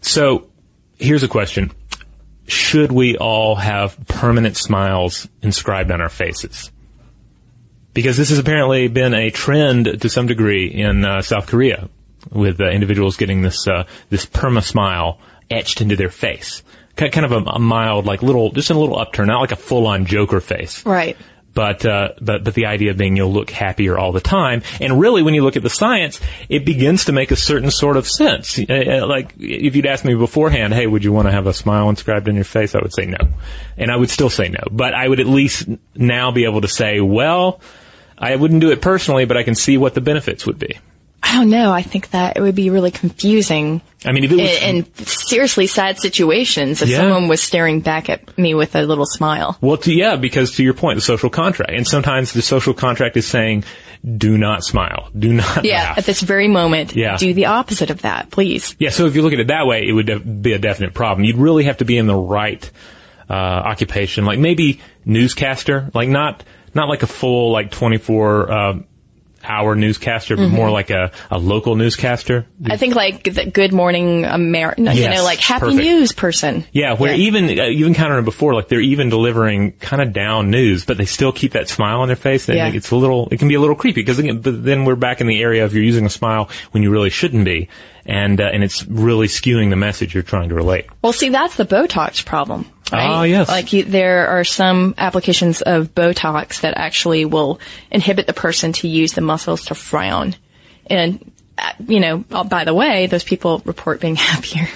So 0.00 0.48
here's 0.98 1.22
a 1.22 1.28
question. 1.28 1.70
Should 2.48 2.92
we 2.92 3.16
all 3.16 3.56
have 3.56 3.96
permanent 4.06 4.56
smiles 4.56 5.28
inscribed 5.42 5.90
on 5.90 6.00
our 6.00 6.08
faces? 6.08 6.70
Because 7.96 8.16
this 8.16 8.28
has 8.28 8.38
apparently 8.38 8.86
been 8.88 9.14
a 9.14 9.30
trend 9.30 10.02
to 10.02 10.08
some 10.08 10.26
degree 10.26 10.66
in 10.68 11.04
uh, 11.04 11.22
South 11.22 11.46
Korea 11.46 11.88
with 12.30 12.60
uh, 12.60 12.68
individuals 12.68 13.16
getting 13.16 13.40
this 13.42 13.66
uh, 13.66 13.84
this 14.10 14.26
perma 14.26 14.62
smile 14.62 15.18
etched 15.50 15.80
into 15.80 15.96
their 15.96 16.10
face. 16.10 16.62
Ki- 16.96 17.08
Kind 17.10 17.24
of 17.26 17.32
a, 17.32 17.50
a 17.50 17.58
mild, 17.58 18.04
like 18.06 18.22
little, 18.22 18.50
just 18.52 18.70
a 18.70 18.74
little 18.74 18.98
upturn, 18.98 19.28
not 19.28 19.40
like 19.40 19.52
a 19.52 19.56
full 19.56 19.86
on 19.86 20.06
Joker 20.06 20.40
face 20.40 20.84
Right. 20.86 21.16
but 21.54 21.86
uh, 21.86 22.10
but 22.20 22.44
but 22.44 22.52
the 22.54 22.66
idea 22.66 22.92
being 22.94 23.16
you'll 23.16 23.32
look 23.32 23.48
happier 23.50 23.96
all 23.98 24.12
the 24.12 24.20
time. 24.20 24.62
And 24.80 25.00
really, 25.00 25.22
when 25.22 25.32
you 25.34 25.42
look 25.42 25.56
at 25.56 25.62
the 25.62 25.70
science, 25.70 26.20
it 26.50 26.64
begins 26.66 27.06
to 27.06 27.12
make 27.12 27.30
a 27.30 27.36
certain 27.36 27.70
sort 27.70 27.96
of 27.96 28.06
sense. 28.06 28.58
Uh, 28.58 28.64
uh, 28.74 29.06
like 29.06 29.32
if 29.38 29.74
you'd 29.76 29.86
asked 29.86 30.04
me 30.04 30.14
beforehand, 30.14 30.74
"Hey, 30.74 30.86
would 30.86 31.02
you 31.04 31.12
want 31.12 31.28
to 31.28 31.32
have 31.32 31.46
a 31.46 31.54
smile 31.54 31.88
inscribed 31.88 32.28
in 32.28 32.34
your 32.34 32.44
face?" 32.44 32.74
I 32.74 32.80
would 32.82 32.92
say 32.94 33.06
no, 33.06 33.18
and 33.78 33.90
I 33.90 33.96
would 33.96 34.10
still 34.10 34.30
say 34.30 34.48
no. 34.48 34.60
But 34.70 34.92
I 34.94 35.08
would 35.08 35.20
at 35.20 35.26
least 35.26 35.66
now 35.94 36.30
be 36.30 36.44
able 36.44 36.60
to 36.62 36.68
say, 36.68 37.00
"Well, 37.00 37.60
I 38.18 38.36
wouldn't 38.36 38.60
do 38.60 38.70
it 38.70 38.80
personally, 38.80 39.24
but 39.24 39.36
I 39.36 39.42
can 39.42 39.54
see 39.54 39.76
what 39.78 39.94
the 39.94 40.00
benefits 40.00 40.46
would 40.46 40.58
be." 40.58 40.78
I 41.22 41.32
don't 41.32 41.50
know. 41.50 41.72
I 41.72 41.82
think 41.82 42.10
that 42.10 42.36
it 42.36 42.40
would 42.40 42.54
be 42.54 42.70
really 42.70 42.92
confusing 42.92 43.80
I 44.04 44.12
mean, 44.12 44.22
if 44.22 44.30
it 44.30 44.36
was 44.36 44.62
in, 44.62 44.76
in 44.76 44.94
seriously 45.06 45.66
sad 45.66 45.98
situations 45.98 46.82
if 46.82 46.88
Yeah. 46.88 46.98
someone 46.98 47.26
was 47.26 47.40
staring 47.42 47.80
back 47.80 48.08
at 48.08 48.38
me 48.38 48.54
with 48.54 48.76
a 48.76 48.82
little 48.82 49.06
smile. 49.06 49.58
Well, 49.60 49.76
to, 49.78 49.92
yeah, 49.92 50.14
because 50.14 50.52
to 50.56 50.62
your 50.62 50.74
point, 50.74 50.96
the 50.98 51.00
social 51.02 51.28
contract, 51.28 51.72
and 51.72 51.84
sometimes 51.84 52.32
the 52.32 52.42
social 52.42 52.74
contract 52.74 53.16
is 53.16 53.26
saying, 53.26 53.64
"Do 54.16 54.38
not 54.38 54.62
smile, 54.62 55.08
do 55.18 55.32
not 55.32 55.64
Yeah, 55.64 55.82
laugh." 55.88 55.98
at 55.98 56.04
this 56.04 56.20
very 56.20 56.46
moment, 56.46 56.94
Yeah. 56.94 57.16
do 57.16 57.34
the 57.34 57.46
opposite 57.46 57.90
of 57.90 58.02
that, 58.02 58.30
please. 58.30 58.76
Yeah, 58.78 58.90
so 58.90 59.06
if 59.06 59.16
you 59.16 59.22
look 59.22 59.32
at 59.32 59.40
it 59.40 59.48
that 59.48 59.66
way, 59.66 59.84
it 59.88 59.92
would 59.92 60.06
def- 60.06 60.22
be 60.42 60.52
a 60.52 60.58
definite 60.58 60.94
problem. 60.94 61.24
You'd 61.24 61.38
really 61.38 61.64
have 61.64 61.78
to 61.78 61.84
be 61.84 61.96
in 61.98 62.06
the 62.06 62.14
right 62.14 62.70
uh, 63.28 63.32
occupation, 63.32 64.24
like 64.24 64.38
maybe 64.38 64.80
newscaster, 65.04 65.90
like 65.92 66.08
not 66.08 66.44
not 66.76 66.88
like 66.88 67.02
a 67.02 67.06
full 67.08 67.50
like 67.50 67.70
twenty 67.72 67.98
four 67.98 68.50
uh, 68.50 68.78
hour 69.48 69.76
newscaster, 69.76 70.36
but 70.36 70.48
more 70.48 70.70
like 70.70 70.90
a, 70.90 71.12
a 71.30 71.38
local 71.38 71.76
newscaster. 71.76 72.46
I 72.64 72.76
think 72.76 72.96
like 72.96 73.22
the 73.22 73.46
Good 73.46 73.72
Morning 73.72 74.24
America, 74.24 74.80
you 74.92 75.08
know, 75.08 75.22
like 75.22 75.38
happy 75.38 75.60
perfect. 75.66 75.82
news 75.82 76.12
person. 76.12 76.64
Yeah, 76.72 76.94
where 76.94 77.14
even 77.14 77.44
uh, 77.58 77.64
you've 77.66 77.86
encountered 77.86 78.16
them 78.16 78.24
before, 78.24 78.54
like 78.54 78.66
they're 78.68 78.80
even 78.80 79.08
delivering 79.08 79.72
kind 79.72 80.02
of 80.02 80.12
down 80.12 80.50
news, 80.50 80.84
but 80.84 80.96
they 80.98 81.04
still 81.04 81.30
keep 81.32 81.52
that 81.52 81.68
smile 81.68 82.00
on 82.00 82.08
their 82.08 82.16
face. 82.16 82.48
And 82.48 82.56
Yeah. 82.58 82.72
it's 82.72 82.90
a 82.90 82.96
little, 82.96 83.28
it 83.30 83.38
can 83.38 83.46
be 83.46 83.54
a 83.54 83.60
little 83.60 83.76
creepy 83.76 84.02
because 84.02 84.20
but 84.20 84.64
then 84.64 84.84
we're 84.84 84.96
back 84.96 85.20
in 85.20 85.28
the 85.28 85.40
area 85.40 85.64
of 85.64 85.74
you're 85.74 85.84
using 85.84 86.06
a 86.06 86.10
smile 86.10 86.50
when 86.72 86.82
you 86.82 86.90
really 86.90 87.10
shouldn't 87.10 87.44
be, 87.44 87.68
and 88.04 88.40
uh, 88.40 88.50
and 88.52 88.64
it's 88.64 88.84
really 88.86 89.28
skewing 89.28 89.70
the 89.70 89.76
message 89.76 90.12
you're 90.12 90.24
trying 90.24 90.48
to 90.48 90.56
relate. 90.56 90.86
Well, 91.02 91.12
see, 91.12 91.28
that's 91.28 91.54
the 91.54 91.66
Botox 91.66 92.24
problem. 92.24 92.68
Right? 92.92 93.08
Ah, 93.08 93.22
yes. 93.24 93.48
Like 93.48 93.72
you, 93.72 93.84
there 93.84 94.28
are 94.28 94.44
some 94.44 94.94
applications 94.96 95.60
of 95.62 95.94
Botox 95.94 96.60
that 96.60 96.74
actually 96.76 97.24
will 97.24 97.60
inhibit 97.90 98.26
the 98.26 98.32
person 98.32 98.72
to 98.74 98.88
use 98.88 99.12
the 99.12 99.20
muscles 99.20 99.66
to 99.66 99.74
frown. 99.74 100.36
And, 100.88 101.32
uh, 101.58 101.72
you 101.88 101.98
know, 101.98 102.24
oh, 102.30 102.44
by 102.44 102.64
the 102.64 102.74
way, 102.74 103.06
those 103.06 103.24
people 103.24 103.60
report 103.64 104.00
being 104.00 104.14
happier. 104.16 104.68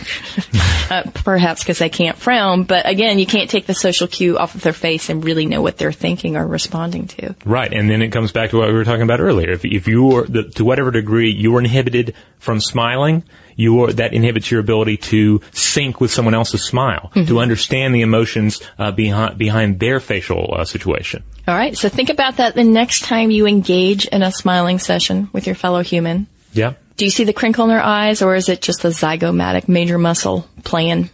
uh, 0.91 1.05
perhaps 1.15 1.63
because 1.63 1.79
they 1.79 1.89
can't 1.89 2.17
frown. 2.17 2.65
But 2.65 2.89
again, 2.89 3.21
you 3.21 3.27
can't 3.27 3.49
take 3.49 3.67
the 3.67 3.75
social 3.75 4.09
cue 4.09 4.37
off 4.39 4.57
of 4.57 4.63
their 4.63 4.73
face 4.73 5.09
and 5.09 5.25
really 5.25 5.47
know 5.47 5.63
what 5.63 5.79
they're 5.79 5.93
thinking 5.93 6.37
or 6.37 6.45
responding 6.47 7.07
to. 7.09 7.37
Right, 7.45 7.73
and 7.73 7.89
then 7.89 8.03
it 8.03 8.09
comes 8.09 8.33
back 8.33 8.51
to 8.51 8.59
what 8.59 8.69
we 8.69 8.75
were 8.75 8.85
talking 8.85 9.03
about 9.03 9.21
earlier. 9.21 9.51
If, 9.51 9.65
if 9.65 9.87
you 9.87 10.17
are, 10.17 10.25
the, 10.25 10.51
to 10.57 10.65
whatever 10.65 10.91
degree 10.91 11.31
you 11.31 11.55
are 11.55 11.61
inhibited 11.61 12.15
from 12.41 12.61
smiling, 12.61 13.23
you 13.61 13.83
are, 13.83 13.93
that 13.93 14.13
inhibits 14.15 14.51
your 14.51 14.61
ability 14.61 14.97
to 14.97 15.41
sync 15.53 16.01
with 16.01 16.11
someone 16.11 16.35
else's 16.35 16.65
smile, 16.65 17.13
to 17.27 17.39
understand 17.39 17.95
the 17.95 18.01
emotions 18.01 18.61
uh, 18.79 18.91
behind 18.91 19.39
behind 19.39 19.79
their 19.79 20.01
facial 20.01 20.55
uh, 20.57 20.65
situation. 20.65 21.23
All 21.47 21.55
right. 21.55 21.77
So 21.77 21.89
think 21.89 22.11
about 22.11 22.37
that 22.37 22.55
the 22.55 22.65
next 22.65 23.05
time 23.05 23.31
you 23.31 23.47
engage 23.47 24.07
in 24.07 24.23
a 24.23 24.33
smiling 24.33 24.79
session 24.79 25.29
with 25.33 25.47
your 25.47 25.55
fellow 25.55 25.83
human. 25.83 26.27
Yeah. 26.53 26.75
Do 26.97 27.05
you 27.05 27.11
see 27.11 27.25
the 27.25 27.33
crinkle 27.33 27.65
in 27.65 27.71
their 27.71 27.83
eyes 27.83 28.23
or 28.23 28.35
is 28.35 28.49
it 28.49 28.61
just 28.61 28.83
the 28.83 28.91
zygomatic 28.91 29.69
major 29.69 29.99
muscle 29.99 30.47
playing? 30.65 31.11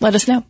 Let 0.00 0.14
us 0.14 0.28
know. 0.28 0.44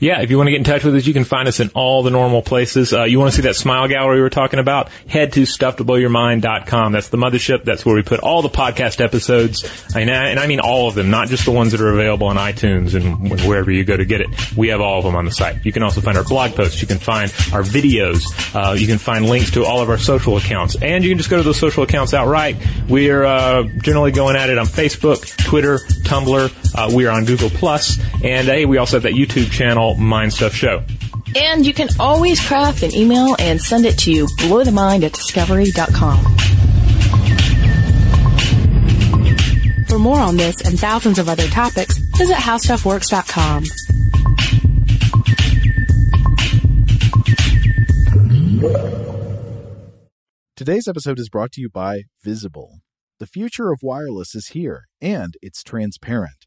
Yeah, 0.00 0.20
if 0.20 0.30
you 0.30 0.36
want 0.36 0.48
to 0.48 0.50
get 0.50 0.58
in 0.58 0.64
touch 0.64 0.84
with 0.84 0.94
us, 0.96 1.06
you 1.06 1.12
can 1.14 1.24
find 1.24 1.48
us 1.48 1.60
in 1.60 1.70
all 1.74 2.02
the 2.02 2.10
normal 2.10 2.42
places. 2.42 2.92
Uh, 2.92 3.04
you 3.04 3.18
want 3.18 3.30
to 3.30 3.36
see 3.36 3.42
that 3.42 3.56
smile 3.56 3.88
gallery 3.88 4.16
we 4.16 4.22
were 4.22 4.30
talking 4.30 4.58
about? 4.58 4.90
Head 5.08 5.32
to 5.34 5.42
stufftoblowyourmind.com. 5.42 6.92
That's 6.92 7.08
the 7.08 7.16
mothership. 7.16 7.64
That's 7.64 7.84
where 7.86 7.94
we 7.94 8.02
put 8.02 8.20
all 8.20 8.42
the 8.42 8.48
podcast 8.48 9.00
episodes. 9.02 9.64
And 9.94 10.10
I, 10.10 10.28
and 10.28 10.38
I 10.38 10.46
mean 10.46 10.60
all 10.60 10.88
of 10.88 10.94
them, 10.94 11.10
not 11.10 11.28
just 11.28 11.44
the 11.44 11.50
ones 11.50 11.72
that 11.72 11.80
are 11.80 11.92
available 11.92 12.26
on 12.26 12.36
iTunes 12.36 12.94
and 12.94 13.30
wherever 13.46 13.70
you 13.70 13.84
go 13.84 13.96
to 13.96 14.04
get 14.04 14.20
it. 14.20 14.28
We 14.56 14.68
have 14.68 14.80
all 14.80 14.98
of 14.98 15.04
them 15.04 15.16
on 15.16 15.24
the 15.24 15.32
site. 15.32 15.64
You 15.64 15.72
can 15.72 15.82
also 15.82 16.00
find 16.00 16.18
our 16.18 16.24
blog 16.24 16.54
posts. 16.54 16.80
You 16.80 16.88
can 16.88 16.98
find 16.98 17.30
our 17.52 17.62
videos. 17.62 18.22
Uh, 18.54 18.72
you 18.74 18.86
can 18.86 18.98
find 18.98 19.26
links 19.26 19.50
to 19.52 19.64
all 19.64 19.80
of 19.80 19.90
our 19.90 19.98
social 19.98 20.36
accounts. 20.36 20.76
And 20.82 21.04
you 21.04 21.10
can 21.10 21.18
just 21.18 21.30
go 21.30 21.36
to 21.36 21.42
those 21.42 21.58
social 21.58 21.82
accounts 21.82 22.12
outright. 22.14 22.56
We're 22.88 23.24
uh, 23.24 23.64
generally 23.82 24.12
going 24.12 24.36
at 24.36 24.50
it 24.50 24.58
on 24.58 24.66
Facebook, 24.66 25.36
Twitter, 25.44 25.78
Tumblr. 25.78 26.74
Uh, 26.74 26.94
we 26.94 27.06
are 27.06 27.10
on 27.10 27.24
Google 27.24 27.50
Plus, 27.50 27.98
And 28.22 28.46
hey, 28.48 28.66
we 28.66 28.78
also 28.78 28.96
have 28.96 29.04
that 29.04 29.14
YouTube 29.14 29.50
channel, 29.76 29.94
Mind 29.96 30.32
Stuff 30.32 30.54
Show. 30.54 30.82
And 31.34 31.66
you 31.66 31.74
can 31.74 31.88
always 32.00 32.44
craft 32.44 32.82
an 32.82 32.94
email 32.94 33.36
and 33.38 33.60
send 33.60 33.84
it 33.84 33.98
to 34.00 34.24
blowthemind 34.38 35.04
at 35.04 35.12
discovery.com. 35.12 36.24
For 39.86 39.98
more 39.98 40.18
on 40.18 40.36
this 40.36 40.62
and 40.62 40.78
thousands 40.80 41.18
of 41.18 41.28
other 41.28 41.46
topics, 41.48 41.98
visit 42.16 42.36
howstuffworks.com. 42.36 43.64
Today's 50.56 50.88
episode 50.88 51.18
is 51.18 51.28
brought 51.28 51.52
to 51.52 51.60
you 51.60 51.68
by 51.68 52.04
Visible. 52.24 52.78
The 53.18 53.26
future 53.26 53.72
of 53.72 53.80
wireless 53.82 54.34
is 54.34 54.48
here, 54.48 54.84
and 55.02 55.34
it's 55.42 55.62
transparent. 55.62 56.46